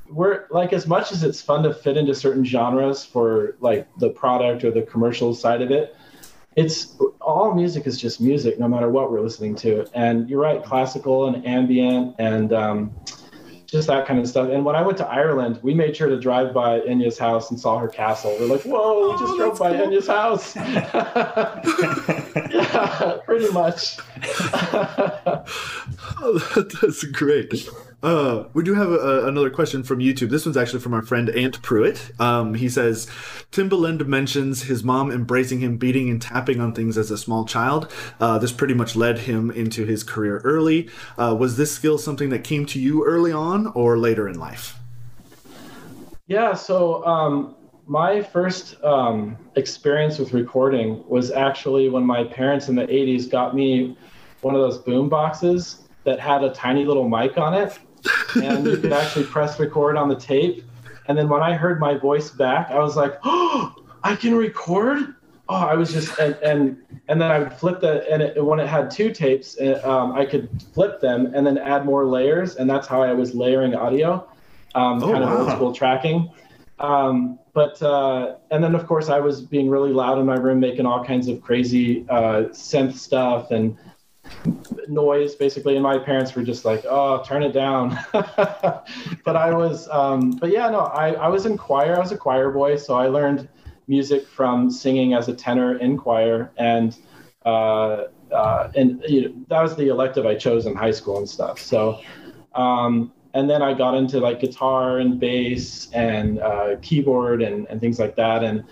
[0.09, 4.11] we're like as much as it's fun to fit into certain genres for like the
[4.11, 5.97] product or the commercial side of it
[6.57, 10.63] it's all music is just music no matter what we're listening to and you're right
[10.63, 12.95] classical and ambient and um,
[13.75, 14.49] just that kind of stuff.
[14.51, 17.59] And when i went to ireland we made sure to drive by enya's house and
[17.59, 18.35] saw her castle.
[18.39, 19.87] We're like whoa we just oh, drove by cool.
[19.87, 20.55] enya's house.
[22.55, 23.99] Yeah pretty much.
[26.21, 27.69] Oh, that's great
[28.05, 30.29] uh, we do have a, another question from YouTube.
[30.29, 32.13] This one's actually from our friend Ant Pruitt.
[32.21, 33.07] Um, he says
[33.51, 37.91] Timbaland mentions his mom embracing him beating and tapping on things as a small child.
[38.21, 40.91] Uh, this pretty much led him into his career early.
[41.17, 44.79] Uh, was this skill something that came to you early on or later in life?
[46.27, 47.55] Yeah, so um,
[47.87, 53.57] my first um, experience with recording was actually when my parents in the 80s got
[53.57, 53.97] me
[54.43, 57.79] one of those boom boxes that had a tiny little mic on it
[58.37, 60.65] and you could actually press record on the tape.
[61.07, 65.15] And then when I heard my voice back, I was like, "Oh, I can record!"
[65.49, 68.59] Oh, I was just and and, and then I would flip the and it, when
[68.59, 72.57] it had two tapes, uh, um, I could flip them and then add more layers,
[72.57, 74.27] and that's how I was layering audio,
[74.75, 75.35] um, oh, kind wow.
[75.35, 76.31] of old school tracking.
[76.79, 80.61] Um, but uh, and then of course I was being really loud in my room,
[80.61, 83.77] making all kinds of crazy uh, synth stuff and
[84.89, 87.99] noise basically and my parents were just like oh turn it down.
[89.25, 92.17] But i was um, but yeah no I, I was in choir i was a
[92.17, 93.49] choir boy so i learned
[93.89, 96.97] music from singing as a tenor in choir and
[97.45, 101.29] uh, uh, and you know, that was the elective i chose in high school and
[101.29, 101.59] stuff.
[101.59, 102.01] So
[102.55, 107.81] um, and then i got into like guitar and bass and uh, keyboard and, and
[107.81, 108.45] things like that.
[108.45, 108.65] And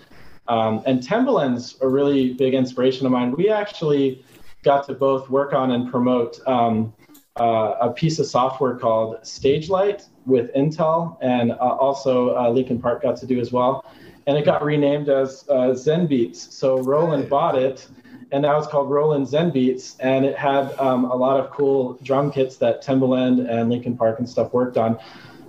[0.47, 3.31] um, and Timbaland's a really big inspiration of mine.
[3.31, 4.23] We actually
[4.63, 6.93] got to both work on and promote um,
[7.39, 13.01] uh, a piece of software called StageLight with Intel, and uh, also uh, Linkin Park
[13.01, 13.85] got to do as well.
[14.25, 16.55] And it got renamed as uh, Zen Beats.
[16.55, 17.87] So Roland bought it,
[18.31, 19.95] and now it's called Roland ZenBeats.
[19.99, 24.19] And it had um, a lot of cool drum kits that Timbaland and Linkin Park
[24.19, 24.97] and stuff worked on.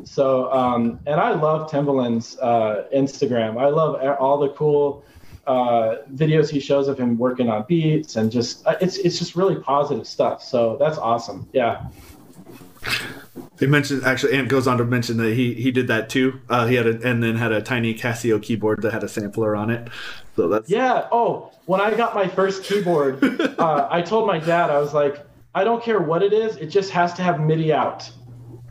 [0.04, 3.58] So, um, and I love Timbaland's uh, Instagram.
[3.58, 5.02] I love all the cool
[5.46, 9.36] uh, videos he shows of him working on beats and just uh, it's it's just
[9.36, 10.42] really positive stuff.
[10.42, 11.48] So that's awesome.
[11.52, 11.86] Yeah.
[13.58, 16.40] He mentioned actually, and goes on to mention that he he did that too.
[16.48, 19.54] Uh, he had a and then had a tiny Casio keyboard that had a sampler
[19.54, 19.88] on it.
[20.36, 21.08] So that's yeah.
[21.12, 23.22] Oh, when I got my first keyboard,
[23.58, 25.24] uh, I told my dad I was like,
[25.54, 28.10] I don't care what it is, it just has to have MIDI out,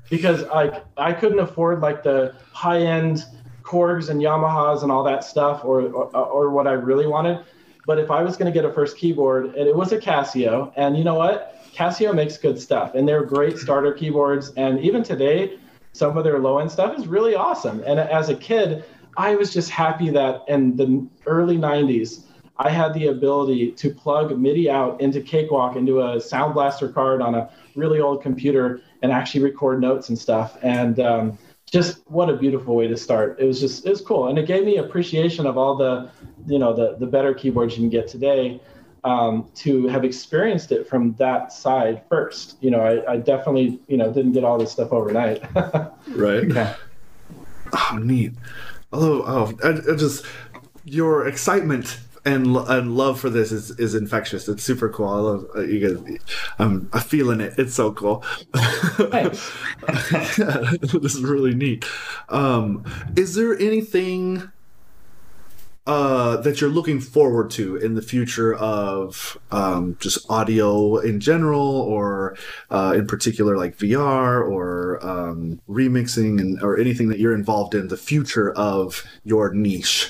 [0.10, 3.26] because like I couldn't afford like the high end
[3.74, 7.44] Korgs and Yamahas and all that stuff, or, or, or what I really wanted.
[7.88, 10.72] But if I was going to get a first keyboard, and it was a Casio,
[10.76, 11.58] and you know what?
[11.74, 14.54] Casio makes good stuff, and they're great starter keyboards.
[14.58, 15.58] And even today,
[15.92, 17.84] some of their low end stuff is really awesome.
[17.86, 18.84] And as a kid,
[19.18, 22.26] I was just happy that in the early 90s,
[22.58, 27.22] I had the ability to plug MIDI out into Cakewalk into a Sound Blaster card
[27.22, 30.58] on a really old computer and actually record notes and stuff.
[30.62, 31.38] And um,
[31.74, 33.40] just what a beautiful way to start.
[33.40, 36.10] It was just it was cool, and it gave me appreciation of all the,
[36.46, 38.62] you know, the the better keyboards you can get today.
[39.06, 43.98] Um, to have experienced it from that side first, you know, I, I definitely, you
[43.98, 45.44] know, didn't get all this stuff overnight.
[46.08, 46.48] right.
[46.48, 46.78] Yeah.
[47.74, 48.32] Oh, neat.
[48.94, 50.26] Although, oh, I, I just
[50.86, 54.48] your excitement and and love for this is, is infectious.
[54.48, 55.08] It's super cool.
[55.08, 56.20] I love uh, you guys.
[56.60, 57.54] I'm, I'm feeling it.
[57.58, 58.24] It's so cool.
[58.54, 59.52] Thanks.
[60.38, 61.86] this is really neat.
[62.30, 64.52] Um, is there anything
[65.86, 71.62] uh, that you're looking forward to in the future of um, just audio in general,
[71.62, 72.38] or
[72.70, 77.90] uh, in particular like VR or um, remixing, and or anything that you're involved in
[77.90, 80.10] the future of your niche?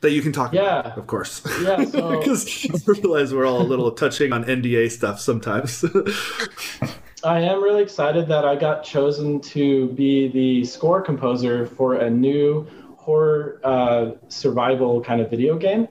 [0.00, 0.80] That you can talk Yeah.
[0.80, 1.42] about, of course.
[1.62, 5.84] Yeah, so- because I realize we're all a little touching on NDA stuff sometimes.
[7.24, 12.10] I am really excited that I got chosen to be the score composer for a
[12.10, 12.66] new
[12.96, 15.88] horror uh, survival kind of video game.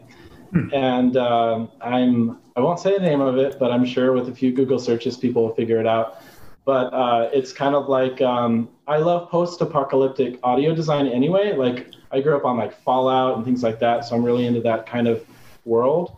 [0.71, 4.33] And um, I'm I won't say the name of it, but I'm sure with a
[4.33, 6.21] few Google searches, people will figure it out.
[6.63, 11.53] But uh, it's kind of like um, I love post-apocalyptic audio design anyway.
[11.57, 14.61] Like I grew up on like Fallout and things like that, so I'm really into
[14.61, 15.25] that kind of
[15.65, 16.17] world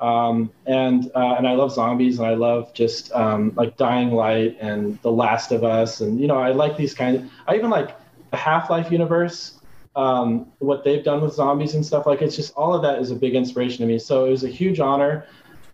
[0.00, 4.56] um, and uh, and I love zombies, and I love just um, like Dying Light
[4.60, 7.30] and The Last of Us, and you know I like these kind of.
[7.46, 7.96] I even like
[8.30, 9.58] the Half Life universe,
[9.94, 12.06] um, what they've done with zombies and stuff.
[12.06, 13.98] Like it's just all of that is a big inspiration to me.
[13.98, 15.26] So it was a huge honor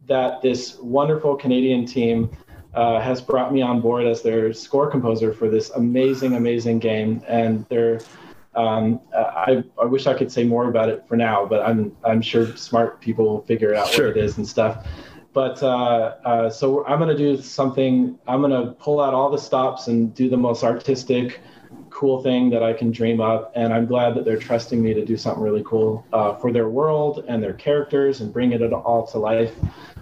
[0.06, 2.30] that this wonderful Canadian team
[2.74, 7.22] uh, has brought me on board as their score composer for this amazing, amazing game,
[7.26, 8.00] and they're
[8.55, 12.20] um, I, I wish I could say more about it for now, but I'm I'm
[12.20, 14.09] sure smart people will figure out Sure.
[14.09, 14.86] what it is and stuff.
[15.32, 18.18] But uh, uh, so I'm gonna do something.
[18.28, 21.40] I'm gonna pull out all the stops and do the most artistic,
[21.88, 23.53] cool thing that I can dream up.
[23.55, 26.68] And I'm glad that they're trusting me to do something really cool uh, for their
[26.68, 29.55] world and their characters and bring it all to life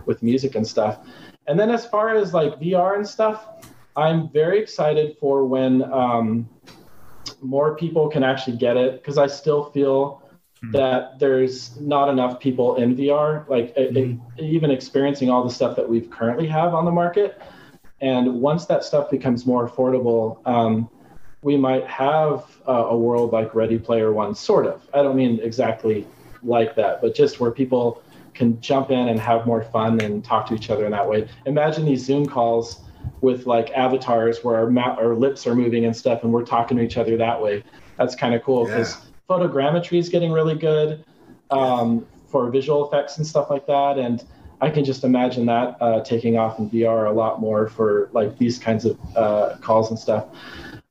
[0.06, 1.06] with music and stuff.
[1.46, 3.46] And then as far as like VR and stuff,
[3.96, 5.82] I'm very excited for when.
[5.92, 6.48] Um,
[7.40, 10.22] more people can actually get it because I still feel
[10.72, 15.74] that there's not enough people in VR, like e- e- even experiencing all the stuff
[15.76, 17.40] that we've currently have on the market.
[18.00, 20.90] And once that stuff becomes more affordable, um,
[21.42, 24.86] we might have uh, a world like Ready Player One, sort of.
[24.92, 26.06] I don't mean exactly
[26.42, 28.02] like that, but just where people
[28.34, 31.28] can jump in and have more fun and talk to each other in that way.
[31.46, 32.82] Imagine these Zoom calls
[33.20, 36.76] with like avatars where our, ma- our lips are moving and stuff, and we're talking
[36.76, 37.62] to each other that way.
[37.96, 38.96] That's kind of cool because
[39.28, 41.04] photogrammetry is getting really good
[41.50, 43.98] um, for visual effects and stuff like that.
[43.98, 44.24] And
[44.60, 48.36] I can just imagine that uh, taking off in VR a lot more for like
[48.38, 50.26] these kinds of uh, calls and stuff.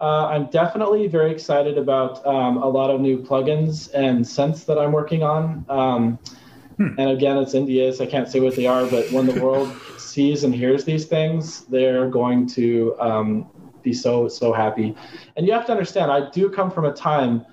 [0.01, 4.79] Uh, I'm definitely very excited about um, a lot of new plugins and synths that
[4.79, 5.65] I'm working on.
[5.67, 6.19] Um,
[6.79, 8.01] And again, it's NDAs.
[8.01, 11.65] I can't say what they are, but when the world sees and hears these things,
[11.65, 13.49] they're going to um,
[13.83, 14.95] be so so happy.
[15.35, 17.45] And you have to understand, I do come from a time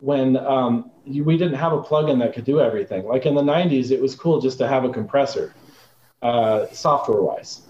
[0.00, 3.06] when um, you, we didn't have a plugin that could do everything.
[3.06, 5.54] Like in the 90s, it was cool just to have a compressor,
[6.22, 7.62] uh, software-wise.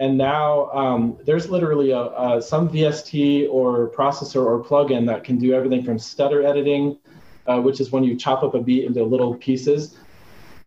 [0.00, 5.38] And now um, there's literally a, a, some VST or processor or plugin that can
[5.38, 6.98] do everything from stutter editing,
[7.46, 9.96] uh, which is when you chop up a beat into little pieces.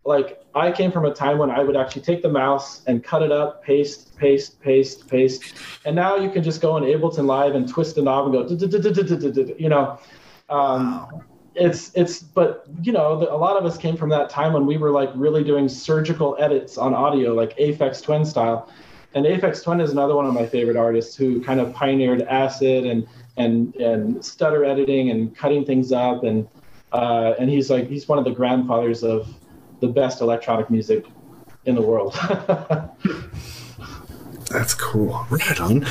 [0.04, 3.22] Like I came from a time when I would actually take the mouse and cut
[3.22, 5.54] it up, paste, paste, paste, paste,
[5.86, 9.54] and now you can just go in Ableton Live and twist a knob and go,
[9.58, 10.00] you know.
[10.50, 11.24] Um,
[11.54, 14.66] it's it's but you know the, a lot of us came from that time when
[14.66, 18.72] we were like really doing surgical edits on audio like Aphex Twin style.
[19.14, 22.86] And Aphex Twin is another one of my favorite artists who kind of pioneered acid
[22.86, 26.24] and and and stutter editing and cutting things up.
[26.24, 26.48] And
[26.94, 29.28] uh, and he's like he's one of the grandfathers of
[29.82, 31.06] the best electronic music
[31.66, 32.18] in the world
[34.52, 35.26] That's cool.
[35.30, 35.86] Right on.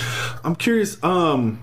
[0.45, 1.03] I'm curious.
[1.03, 1.63] Um,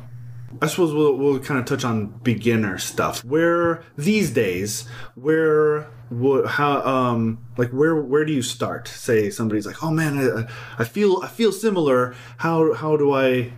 [0.62, 3.24] I suppose we'll we'll kind of touch on beginner stuff.
[3.24, 8.88] Where these days, where what how um like where where do you start?
[8.88, 12.16] Say somebody's like, oh man, I, I feel I feel similar.
[12.38, 13.54] How how do I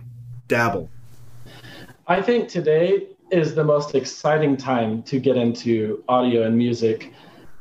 [0.48, 0.90] dabble?
[2.06, 7.12] I think today is the most exciting time to get into audio and music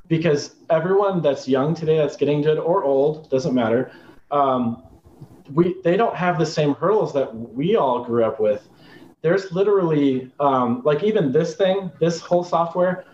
[0.09, 3.91] because everyone that's young today that's getting good or old doesn't matter
[4.31, 4.83] um,
[5.53, 8.67] we they don't have the same hurdles that we all grew up with.
[9.21, 13.05] There's literally um, like even this thing this whole software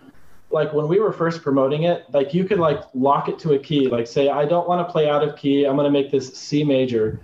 [0.52, 3.60] like when we were first promoting it like you could like lock it to a
[3.60, 6.12] key like say i don't want to play out of key i'm going to make
[6.12, 7.20] this c major.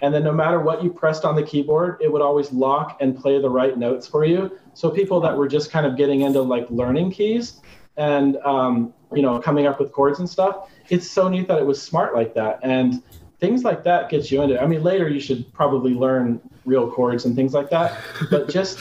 [0.00, 3.16] And then no matter what you pressed on the keyboard it would always lock and
[3.16, 4.58] play the right notes for you.
[4.74, 7.60] So people that were just kind of getting into like learning keys
[7.96, 11.66] and um, you know coming up with chords and stuff it's so neat that it
[11.66, 13.02] was smart like that and
[13.38, 14.60] things like that gets you into it.
[14.60, 18.78] i mean later you should probably learn real chords and things like that but just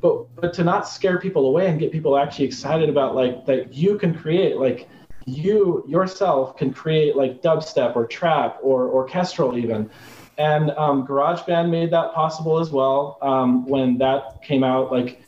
[0.00, 3.72] but but to not scare people away and get people actually excited about like that
[3.72, 4.88] you can create like
[5.28, 9.90] you yourself can create like dubstep or trap or orchestral even.
[10.38, 14.90] And um, GarageBand made that possible as well um, when that came out.
[14.90, 15.22] Like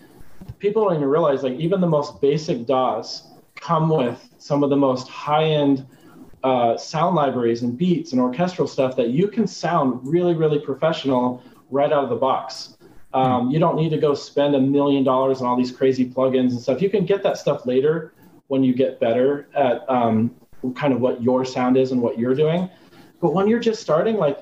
[0.59, 3.25] people don't even realize like even the most basic DAWs
[3.61, 5.87] come with some of the most high-end
[6.43, 11.43] uh, sound libraries and beats and orchestral stuff that you can sound really, really professional
[11.71, 12.77] right out of the box.
[13.13, 16.51] Um, you don't need to go spend a million dollars on all these crazy plugins
[16.51, 16.81] and stuff.
[16.81, 18.15] You can get that stuff later
[18.47, 20.35] when you get better at um,
[20.75, 22.71] kind of what your sound is and what you're doing.
[23.21, 24.39] But when you're just starting, like,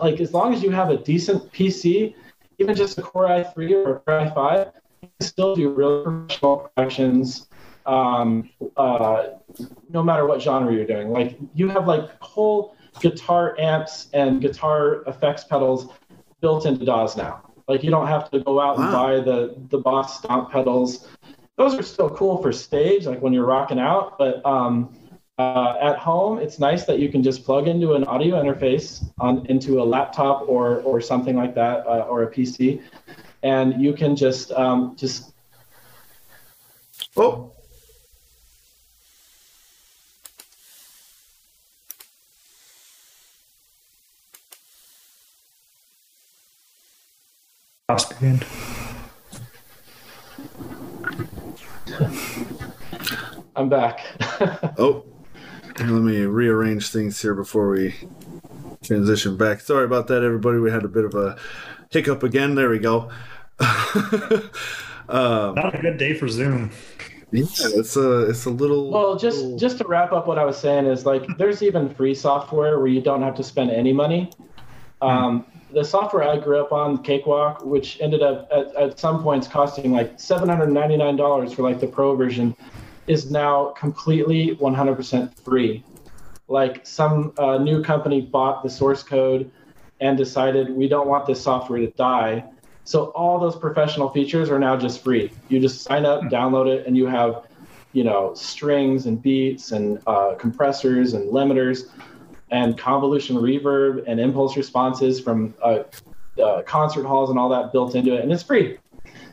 [0.00, 2.14] like as long as you have a decent PC,
[2.58, 4.72] even just a Core i3 or a Core i5,
[5.02, 7.47] you can still do really professional productions.
[7.88, 9.28] Um, uh,
[9.88, 15.02] no matter what genre you're doing, like you have like whole guitar amps and guitar
[15.06, 15.88] effects pedals
[16.40, 17.42] built into DAWs now.
[17.66, 18.84] Like you don't have to go out wow.
[18.84, 21.08] and buy the the Boss stomp pedals.
[21.56, 24.16] Those are still cool for stage, like when you're rocking out.
[24.18, 24.94] But um,
[25.38, 29.46] uh, at home, it's nice that you can just plug into an audio interface on
[29.46, 32.82] into a laptop or or something like that, uh, or a PC,
[33.42, 35.32] and you can just um, just.
[37.16, 37.52] Oh.
[47.90, 48.38] Austrian.
[53.56, 54.04] I'm back.
[54.78, 55.06] oh,
[55.78, 57.94] let me rearrange things here before we
[58.82, 59.62] transition back.
[59.62, 60.58] Sorry about that, everybody.
[60.58, 61.38] We had a bit of a
[61.88, 62.56] hiccup again.
[62.56, 63.10] There we go.
[65.08, 66.70] um, Not a good day for Zoom.
[67.32, 68.90] Yeah, it's a it's a little.
[68.90, 69.58] Well, just little...
[69.58, 72.88] just to wrap up what I was saying is like there's even free software where
[72.88, 74.30] you don't have to spend any money.
[75.00, 79.46] Um, the software I grew up on, Cakewalk, which ended up at, at some points
[79.46, 82.56] costing like $799 for like the pro version,
[83.06, 85.84] is now completely 100% free.
[86.48, 89.50] Like some uh, new company bought the source code
[90.00, 92.44] and decided we don't want this software to die.
[92.84, 95.30] So all those professional features are now just free.
[95.48, 96.28] You just sign up, hmm.
[96.28, 97.46] download it, and you have,
[97.92, 101.90] you know, strings and beats and uh, compressors and limiters
[102.50, 105.82] and convolution reverb and impulse responses from uh,
[106.42, 108.78] uh, concert halls and all that built into it, and it's free.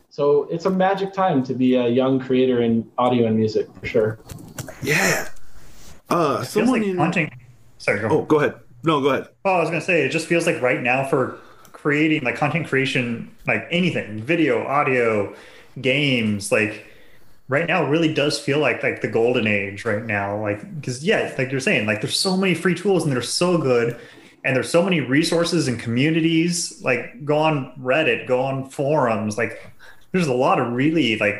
[0.10, 3.86] So it's a magic time to be a young creator in audio and music for
[3.86, 4.20] sure.
[4.82, 5.28] Yeah.
[6.10, 6.98] Uh, it someone like in...
[6.98, 7.32] hunting.
[7.78, 8.00] Sorry.
[8.00, 8.56] Go oh, go ahead.
[8.84, 9.28] No, go ahead.
[9.44, 11.38] Oh, I was gonna say it just feels like right now for
[11.74, 15.36] creating like content creation, like anything, video, audio,
[15.82, 16.86] games, like
[17.48, 20.40] right now really does feel like like the golden age right now.
[20.42, 23.58] Like because yeah like you're saying like there's so many free tools and they're so
[23.58, 24.00] good
[24.44, 29.72] and there's so many resources and communities like go on reddit go on forums like
[30.12, 31.36] there's a lot of really like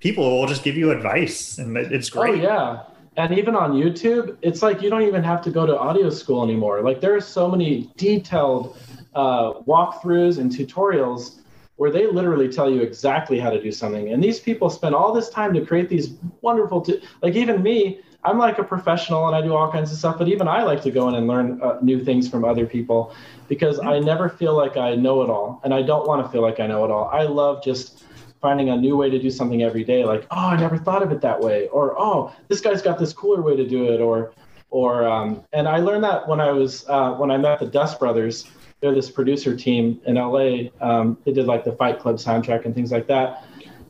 [0.00, 2.40] people will just give you advice and it's oh, great.
[2.40, 2.82] oh yeah.
[3.16, 6.42] And even on youtube it's like you don't even have to go to audio school
[6.42, 6.82] anymore.
[6.82, 8.78] Like there are so many detailed
[9.14, 11.41] uh, walkthroughs and tutorials
[11.82, 14.12] where they literally tell you exactly how to do something.
[14.12, 18.02] And these people spend all this time to create these wonderful, t- like even me,
[18.22, 20.80] I'm like a professional and I do all kinds of stuff, but even I like
[20.82, 23.12] to go in and learn uh, new things from other people
[23.48, 25.60] because I never feel like I know it all.
[25.64, 27.08] And I don't want to feel like I know it all.
[27.08, 28.04] I love just
[28.40, 30.04] finding a new way to do something every day.
[30.04, 31.66] Like, oh, I never thought of it that way.
[31.66, 34.00] Or, oh, this guy's got this cooler way to do it.
[34.00, 34.32] Or,
[34.70, 37.98] or, um, and I learned that when I was, uh, when I met the Dust
[37.98, 38.48] Brothers
[38.82, 40.68] they're this producer team in LA.
[40.80, 43.44] Um, they did like the Fight Club soundtrack and things like that.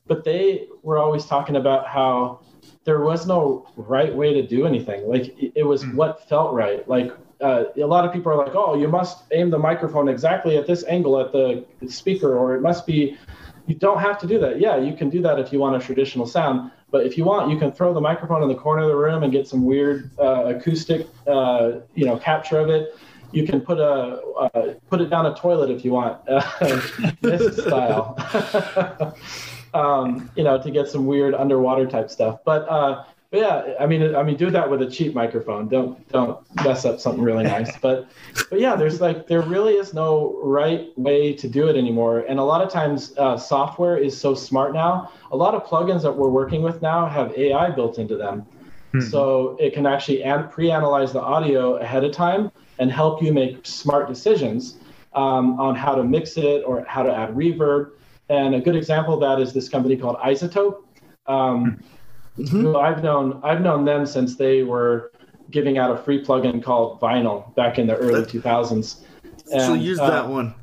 [0.06, 2.40] But they were always talking about how
[2.84, 5.08] there was no right way to do anything.
[5.08, 5.94] Like it, was mm.
[5.94, 6.86] what felt right.
[6.86, 10.58] Like uh, a lot of people are like, oh, you must aim the microphone exactly
[10.58, 13.16] at this angle at the speaker, or it must be.
[13.66, 14.60] You don't have to do that.
[14.60, 16.72] Yeah, you can do that if you want a traditional sound.
[16.90, 19.22] But if you want, you can throw the microphone in the corner of the room
[19.22, 22.94] and get some weird uh, acoustic, uh, you know, capture of it
[23.32, 26.24] you can put a uh, put it down a toilet if you want,
[27.20, 28.16] this style.
[29.74, 32.40] um, you know, to get some weird underwater type stuff.
[32.44, 35.66] But, uh, but yeah, I mean, I mean, do that with a cheap microphone.
[35.66, 37.74] Don't don't mess up something really nice.
[37.78, 38.06] But
[38.50, 42.26] but yeah, there's like there really is no right way to do it anymore.
[42.28, 45.10] And a lot of times, uh, software is so smart now.
[45.30, 48.44] A lot of plugins that we're working with now have AI built into them.
[48.92, 49.00] Hmm.
[49.00, 54.08] So it can actually pre-analyze the audio ahead of time and help you make smart
[54.08, 54.76] decisions
[55.14, 57.92] um, on how to mix it or how to add reverb.
[58.28, 60.82] And a good example of that is this company called iZotope.
[61.26, 61.82] Um,
[62.38, 62.76] mm-hmm.
[62.76, 65.12] I've known I've known them since they were
[65.50, 69.04] giving out a free plugin called Vinyl back in the early 2000s.
[69.52, 70.54] And, so use uh, that one.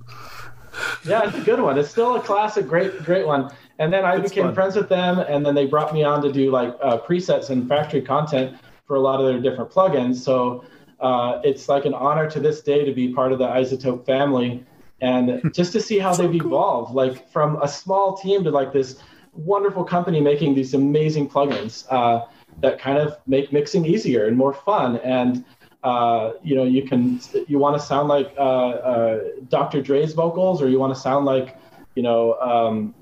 [1.05, 1.77] yeah, it's a good one.
[1.77, 3.51] It's still a classic, great, great one.
[3.77, 4.55] And then I That's became fun.
[4.55, 7.67] friends with them, and then they brought me on to do like uh, presets and
[7.67, 10.15] factory content for a lot of their different plugins.
[10.15, 10.65] So
[10.99, 14.63] uh, it's like an honor to this day to be part of the iZotope family,
[15.01, 18.99] and just to see how they've evolved, like from a small team to like this
[19.33, 22.25] wonderful company making these amazing plugins uh,
[22.61, 24.97] that kind of make mixing easier and more fun.
[24.97, 25.45] And
[25.83, 29.81] uh, you know, you can you want to sound like uh, uh, Dr.
[29.81, 31.57] Dre's vocals, or you want to sound like
[31.95, 32.33] you know.
[32.39, 32.95] Um,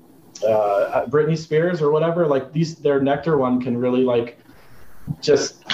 [0.46, 4.38] uh, Britney Spears or whatever, like these, their Nectar one can really like
[5.20, 5.64] just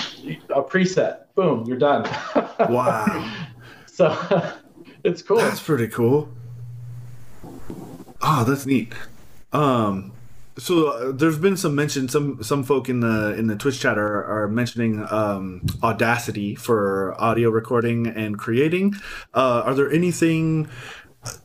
[0.51, 1.25] a preset.
[1.35, 2.09] Boom, you're done.
[2.71, 3.33] Wow.
[3.87, 4.17] so
[5.05, 5.39] it's cool.
[5.39, 6.29] That's pretty cool.
[8.23, 8.93] Oh, that's neat.
[9.53, 10.13] Um,
[10.57, 12.09] so uh, there's been some mention.
[12.09, 17.15] Some some folk in the in the Twitch chat are, are mentioning um, Audacity for
[17.21, 18.95] audio recording and creating.
[19.35, 20.69] Uh, are there anything?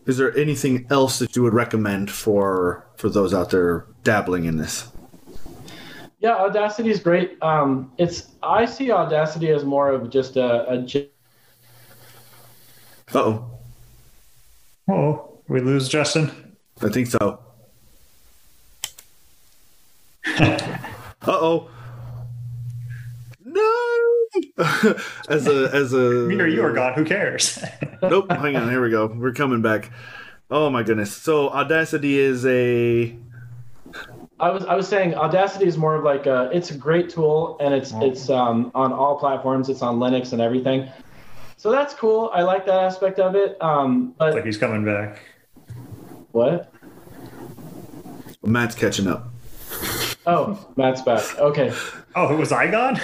[0.06, 4.58] Is there anything else that you would recommend for for those out there dabbling in
[4.58, 4.92] this?
[6.20, 7.42] Yeah, Audacity is great.
[7.42, 10.44] Um, it's I see Audacity as more of just a.
[10.44, 10.86] Uh
[13.16, 13.60] oh,
[14.90, 16.58] Oh, we lose Justin.
[16.82, 17.40] I think so.
[20.40, 20.58] uh
[21.28, 21.70] oh.
[23.46, 24.16] No.
[25.30, 25.98] as a as a
[26.28, 26.94] Me or you are gone.
[26.96, 27.64] Who cares?
[28.02, 28.30] nope.
[28.32, 28.70] Hang on.
[28.70, 29.08] Here we go.
[29.08, 29.92] We're coming back.
[30.52, 31.16] Oh my goodness.
[31.16, 33.16] So Audacity is a
[34.40, 37.58] I was I was saying Audacity is more of like a it's a great tool
[37.60, 39.70] and it's it's um, on all platforms.
[39.70, 40.90] It's on Linux and everything.
[41.58, 42.32] So that's cool.
[42.34, 43.62] I like that aspect of it.
[43.62, 45.22] Um, but like he's coming back.
[46.32, 46.72] what?
[48.44, 49.28] Matt's catching up.
[50.26, 51.38] Oh, Matt's back.
[51.38, 51.74] Okay.
[52.16, 53.00] Oh, was I gone?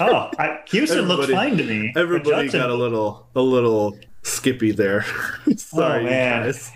[0.00, 1.90] Oh, I, Houston looked fine to me.
[1.94, 5.04] but Everybody Justin- got a little a little skippy there.
[5.56, 6.42] Sorry, Oh, man.
[6.44, 6.72] guys.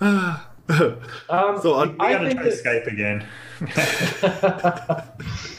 [0.68, 3.26] Um, So, We I gotta try that- Skype again.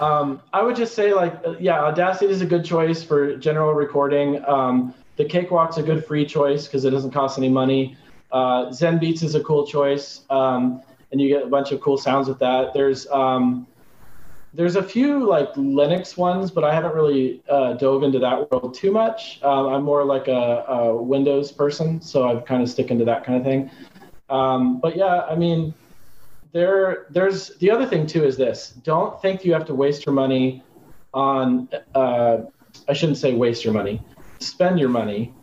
[0.00, 4.42] Um, I would just say like yeah, Audacity is a good choice for general recording.
[4.46, 7.98] Um, the Cakewalk's a good free choice because it doesn't cost any money.
[8.32, 10.80] Uh, Zen Beats is a cool choice, um,
[11.12, 12.72] and you get a bunch of cool sounds with that.
[12.72, 13.66] There's um,
[14.54, 18.72] there's a few like Linux ones, but I haven't really uh, dove into that world
[18.74, 19.38] too much.
[19.42, 23.22] Um, I'm more like a, a Windows person, so I'm kind of sticking to that
[23.24, 23.70] kind of thing.
[24.30, 25.74] Um, but yeah, I mean,
[26.52, 28.70] there there's the other thing too is this.
[28.84, 30.62] Don't think you have to waste your money
[31.12, 32.38] on uh,
[32.88, 34.00] i shouldn't say waste your money.
[34.38, 35.34] Spend your money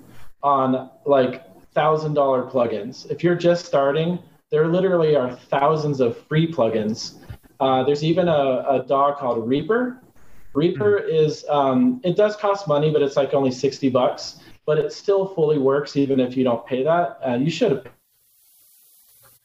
[0.41, 3.09] on like thousand dollar plugins.
[3.11, 4.19] If you're just starting
[4.49, 7.15] there literally are thousands of free plugins.
[7.59, 10.01] Uh, there's even a, a DAW called reaper.
[10.53, 14.91] Reaper is um, it does cost money but it's like only 60 bucks but it
[14.91, 17.19] still fully works even if you don't pay that.
[17.25, 17.89] Uh, you should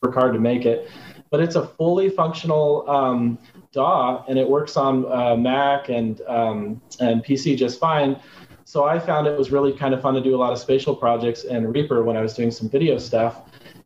[0.02, 0.88] work hard to make it
[1.32, 3.38] but it's a fully functional um,
[3.72, 8.20] DAW and it works on uh, Mac and um, and PC just fine.
[8.66, 10.94] So I found it was really kind of fun to do a lot of spatial
[10.94, 13.42] projects in Reaper when I was doing some video stuff,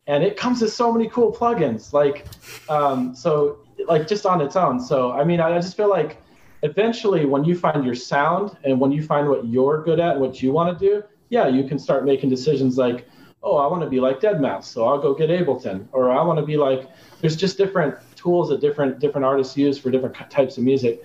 [0.07, 1.93] and it comes with so many cool plugins.
[1.93, 2.27] Like,
[2.67, 4.81] um, so like just on its own.
[4.81, 6.21] So I mean, I I just feel like
[6.63, 10.43] eventually when you find your sound and when you find what you're good at, what
[10.43, 13.07] you want to do, yeah, you can start making decisions like,
[13.43, 16.39] oh, I want to be like Deadmau5, so I'll go get Ableton, or I want
[16.39, 16.87] to be like
[17.21, 21.03] there's just different tools that different different artists use for different types of music.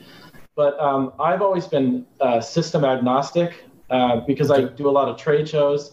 [0.55, 5.17] But um, I've always been uh, system agnostic uh, because I do a lot of
[5.17, 5.93] trade shows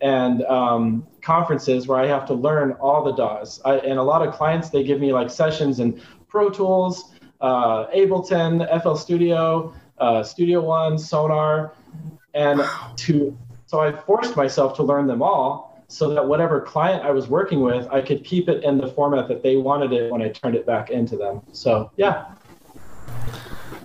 [0.00, 3.60] and um, conferences where I have to learn all the DAWs.
[3.64, 7.86] I, and a lot of clients they give me like sessions in Pro Tools, uh,
[7.88, 11.74] Ableton, FL Studio, uh, Studio One, Sonar,
[12.32, 12.62] and
[12.96, 17.28] to so I forced myself to learn them all so that whatever client I was
[17.28, 20.28] working with, I could keep it in the format that they wanted it when I
[20.28, 21.42] turned it back into them.
[21.52, 22.26] So yeah,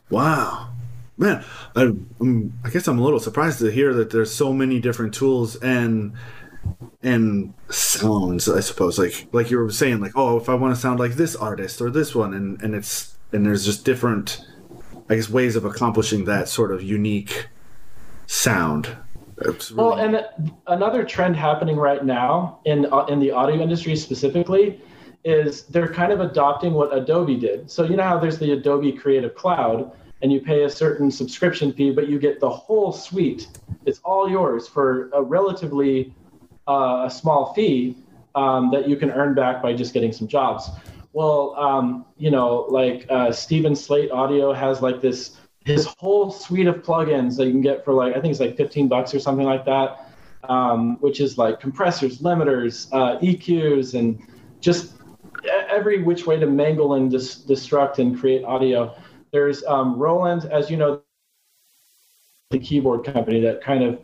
[0.09, 0.69] Wow,
[1.17, 1.43] man,
[1.75, 1.91] I,
[2.63, 6.13] I guess I'm a little surprised to hear that there's so many different tools and
[7.01, 8.47] and sounds.
[8.47, 11.13] I suppose, like like you were saying, like oh, if I want to sound like
[11.13, 14.45] this artist or this one, and and it's and there's just different,
[15.09, 17.47] I guess, ways of accomplishing that sort of unique
[18.27, 18.95] sound.
[19.39, 20.25] It's Well, and
[20.67, 24.81] another trend happening right now in uh, in the audio industry specifically
[25.23, 27.69] is they're kind of adopting what Adobe did.
[27.69, 31.73] So you know how there's the Adobe Creative Cloud, and you pay a certain subscription
[31.73, 33.47] fee, but you get the whole suite.
[33.85, 36.13] It's all yours for a relatively
[36.67, 37.97] uh, a small fee
[38.35, 40.69] um, that you can earn back by just getting some jobs.
[41.13, 46.67] Well, um, you know, like uh, Steven Slate Audio has like this his whole suite
[46.67, 49.19] of plugins that you can get for like I think it's like 15 bucks or
[49.19, 50.11] something like that,
[50.47, 54.21] um, which is like compressors, limiters, uh, EQs, and
[54.61, 54.93] just
[55.69, 58.95] every which way to mangle and dis- destruct and create audio.
[59.31, 61.01] There's um, Roland, as you know,
[62.51, 63.99] the keyboard company that kind of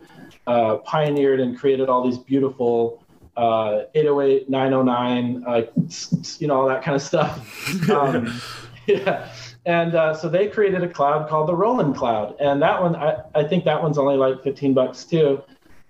[0.46, 3.04] uh, pioneered and created all these beautiful
[3.36, 5.62] uh, 808, 909, uh,
[6.38, 7.48] you know, all that kind of stuff.
[7.90, 8.40] Um,
[8.86, 9.32] yeah.
[9.64, 12.36] And uh, so they created a cloud called the Roland Cloud.
[12.40, 15.42] And that one, I, I think that one's only like 15 bucks too.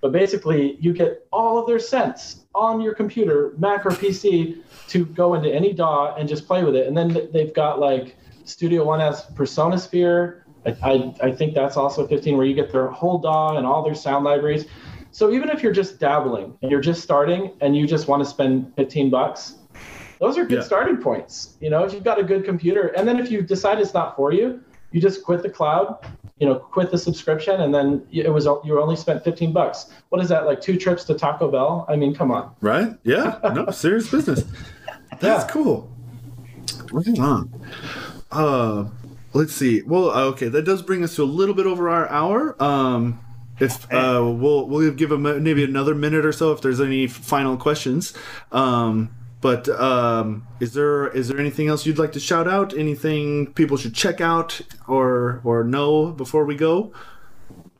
[0.03, 5.07] But basically, you get all of their sense on your computer, Mac or PC, to
[5.07, 6.87] go into any DAW and just play with it.
[6.87, 9.89] And then they've got like Studio One has PreSonus
[10.67, 13.83] I, I, I think that's also 15, where you get their whole DAW and all
[13.83, 14.67] their sound libraries.
[15.13, 18.29] So even if you're just dabbling and you're just starting and you just want to
[18.29, 19.57] spend 15 bucks,
[20.23, 20.63] those are good yeah.
[20.63, 21.57] starting points.
[21.61, 24.15] You know, if you've got a good computer, and then if you decide it's not
[24.15, 24.63] for you,
[24.93, 25.99] you just quit the cloud,
[26.39, 29.91] you know, quit the subscription, and then it was you only spent 15 bucks.
[30.11, 30.61] What is that like?
[30.61, 31.85] Two trips to Taco Bell?
[31.89, 32.55] I mean, come on.
[32.61, 32.97] Right?
[33.03, 33.41] Yeah.
[33.53, 34.45] No, serious business.
[35.19, 35.51] That's yeah.
[35.51, 35.91] cool.
[36.93, 37.67] Right on.
[38.31, 38.85] Uh,
[39.33, 39.83] let's see.
[39.83, 42.63] Well, okay, that does bring us to a little bit over our hour.
[42.63, 43.19] Um,
[43.59, 47.57] if uh, we'll we'll give them maybe another minute or so if there's any final
[47.57, 48.15] questions.
[48.53, 49.11] Um,
[49.43, 52.73] but um, is there is there anything else you'd like to shout out?
[52.79, 56.93] Anything people should check out or or know before we go?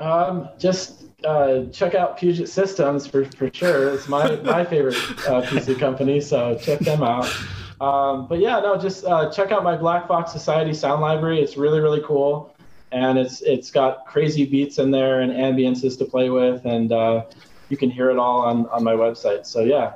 [0.01, 3.95] Um, just uh, check out Puget Systems for, for sure.
[3.95, 4.97] It's my my favorite
[5.29, 7.33] uh, PC company, so check them out.
[7.81, 11.41] Um, but yeah, no, just uh, check out my Black Box Society sound library.
[11.41, 12.57] It's really really cool,
[12.91, 17.25] and it's it's got crazy beats in there and ambiances to play with, and uh,
[17.69, 19.47] you can hear it all on on my website.
[19.47, 19.93] So yeah,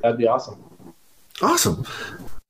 [0.00, 0.67] that'd be awesome.
[1.40, 1.86] Awesome.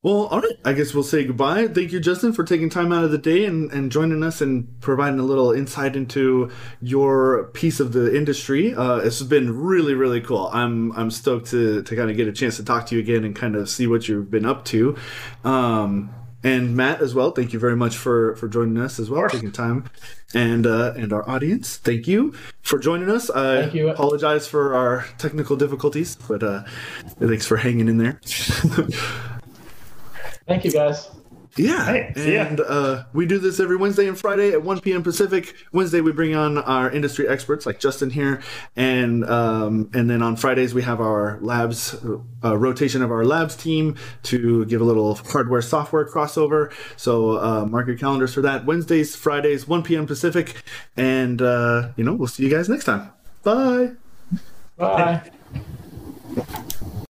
[0.01, 0.57] Well, all right.
[0.65, 1.67] I guess we'll say goodbye.
[1.67, 4.81] Thank you, Justin, for taking time out of the day and, and joining us and
[4.81, 8.75] providing a little insight into your piece of the industry.
[8.75, 10.51] Uh, it's been really, really cool.
[10.53, 13.25] I'm I'm stoked to, to kind of get a chance to talk to you again
[13.25, 14.97] and kind of see what you've been up to.
[15.43, 16.15] Um,
[16.45, 17.31] and Matt as well.
[17.31, 19.91] Thank you very much for for joining us as well, taking time,
[20.35, 21.77] and uh, and our audience.
[21.77, 23.31] Thank you for joining us.
[23.31, 23.89] I thank you.
[23.89, 26.65] apologize for our technical difficulties, but uh,
[27.19, 28.21] thanks for hanging in there.
[30.47, 31.11] Thank you, guys.
[31.59, 35.03] Yeah, hey, and uh, we do this every Wednesday and Friday at 1 p.m.
[35.03, 35.55] Pacific.
[35.73, 38.41] Wednesday we bring on our industry experts like Justin here,
[38.77, 41.97] and um, and then on Fridays we have our labs
[42.45, 46.73] uh, rotation of our labs team to give a little hardware software crossover.
[46.97, 48.65] So uh, mark your calendars for that.
[48.65, 50.07] Wednesdays, Fridays, 1 p.m.
[50.07, 50.63] Pacific,
[50.97, 53.11] and uh, you know we'll see you guys next time.
[53.43, 53.93] Bye.
[54.77, 55.31] Bye.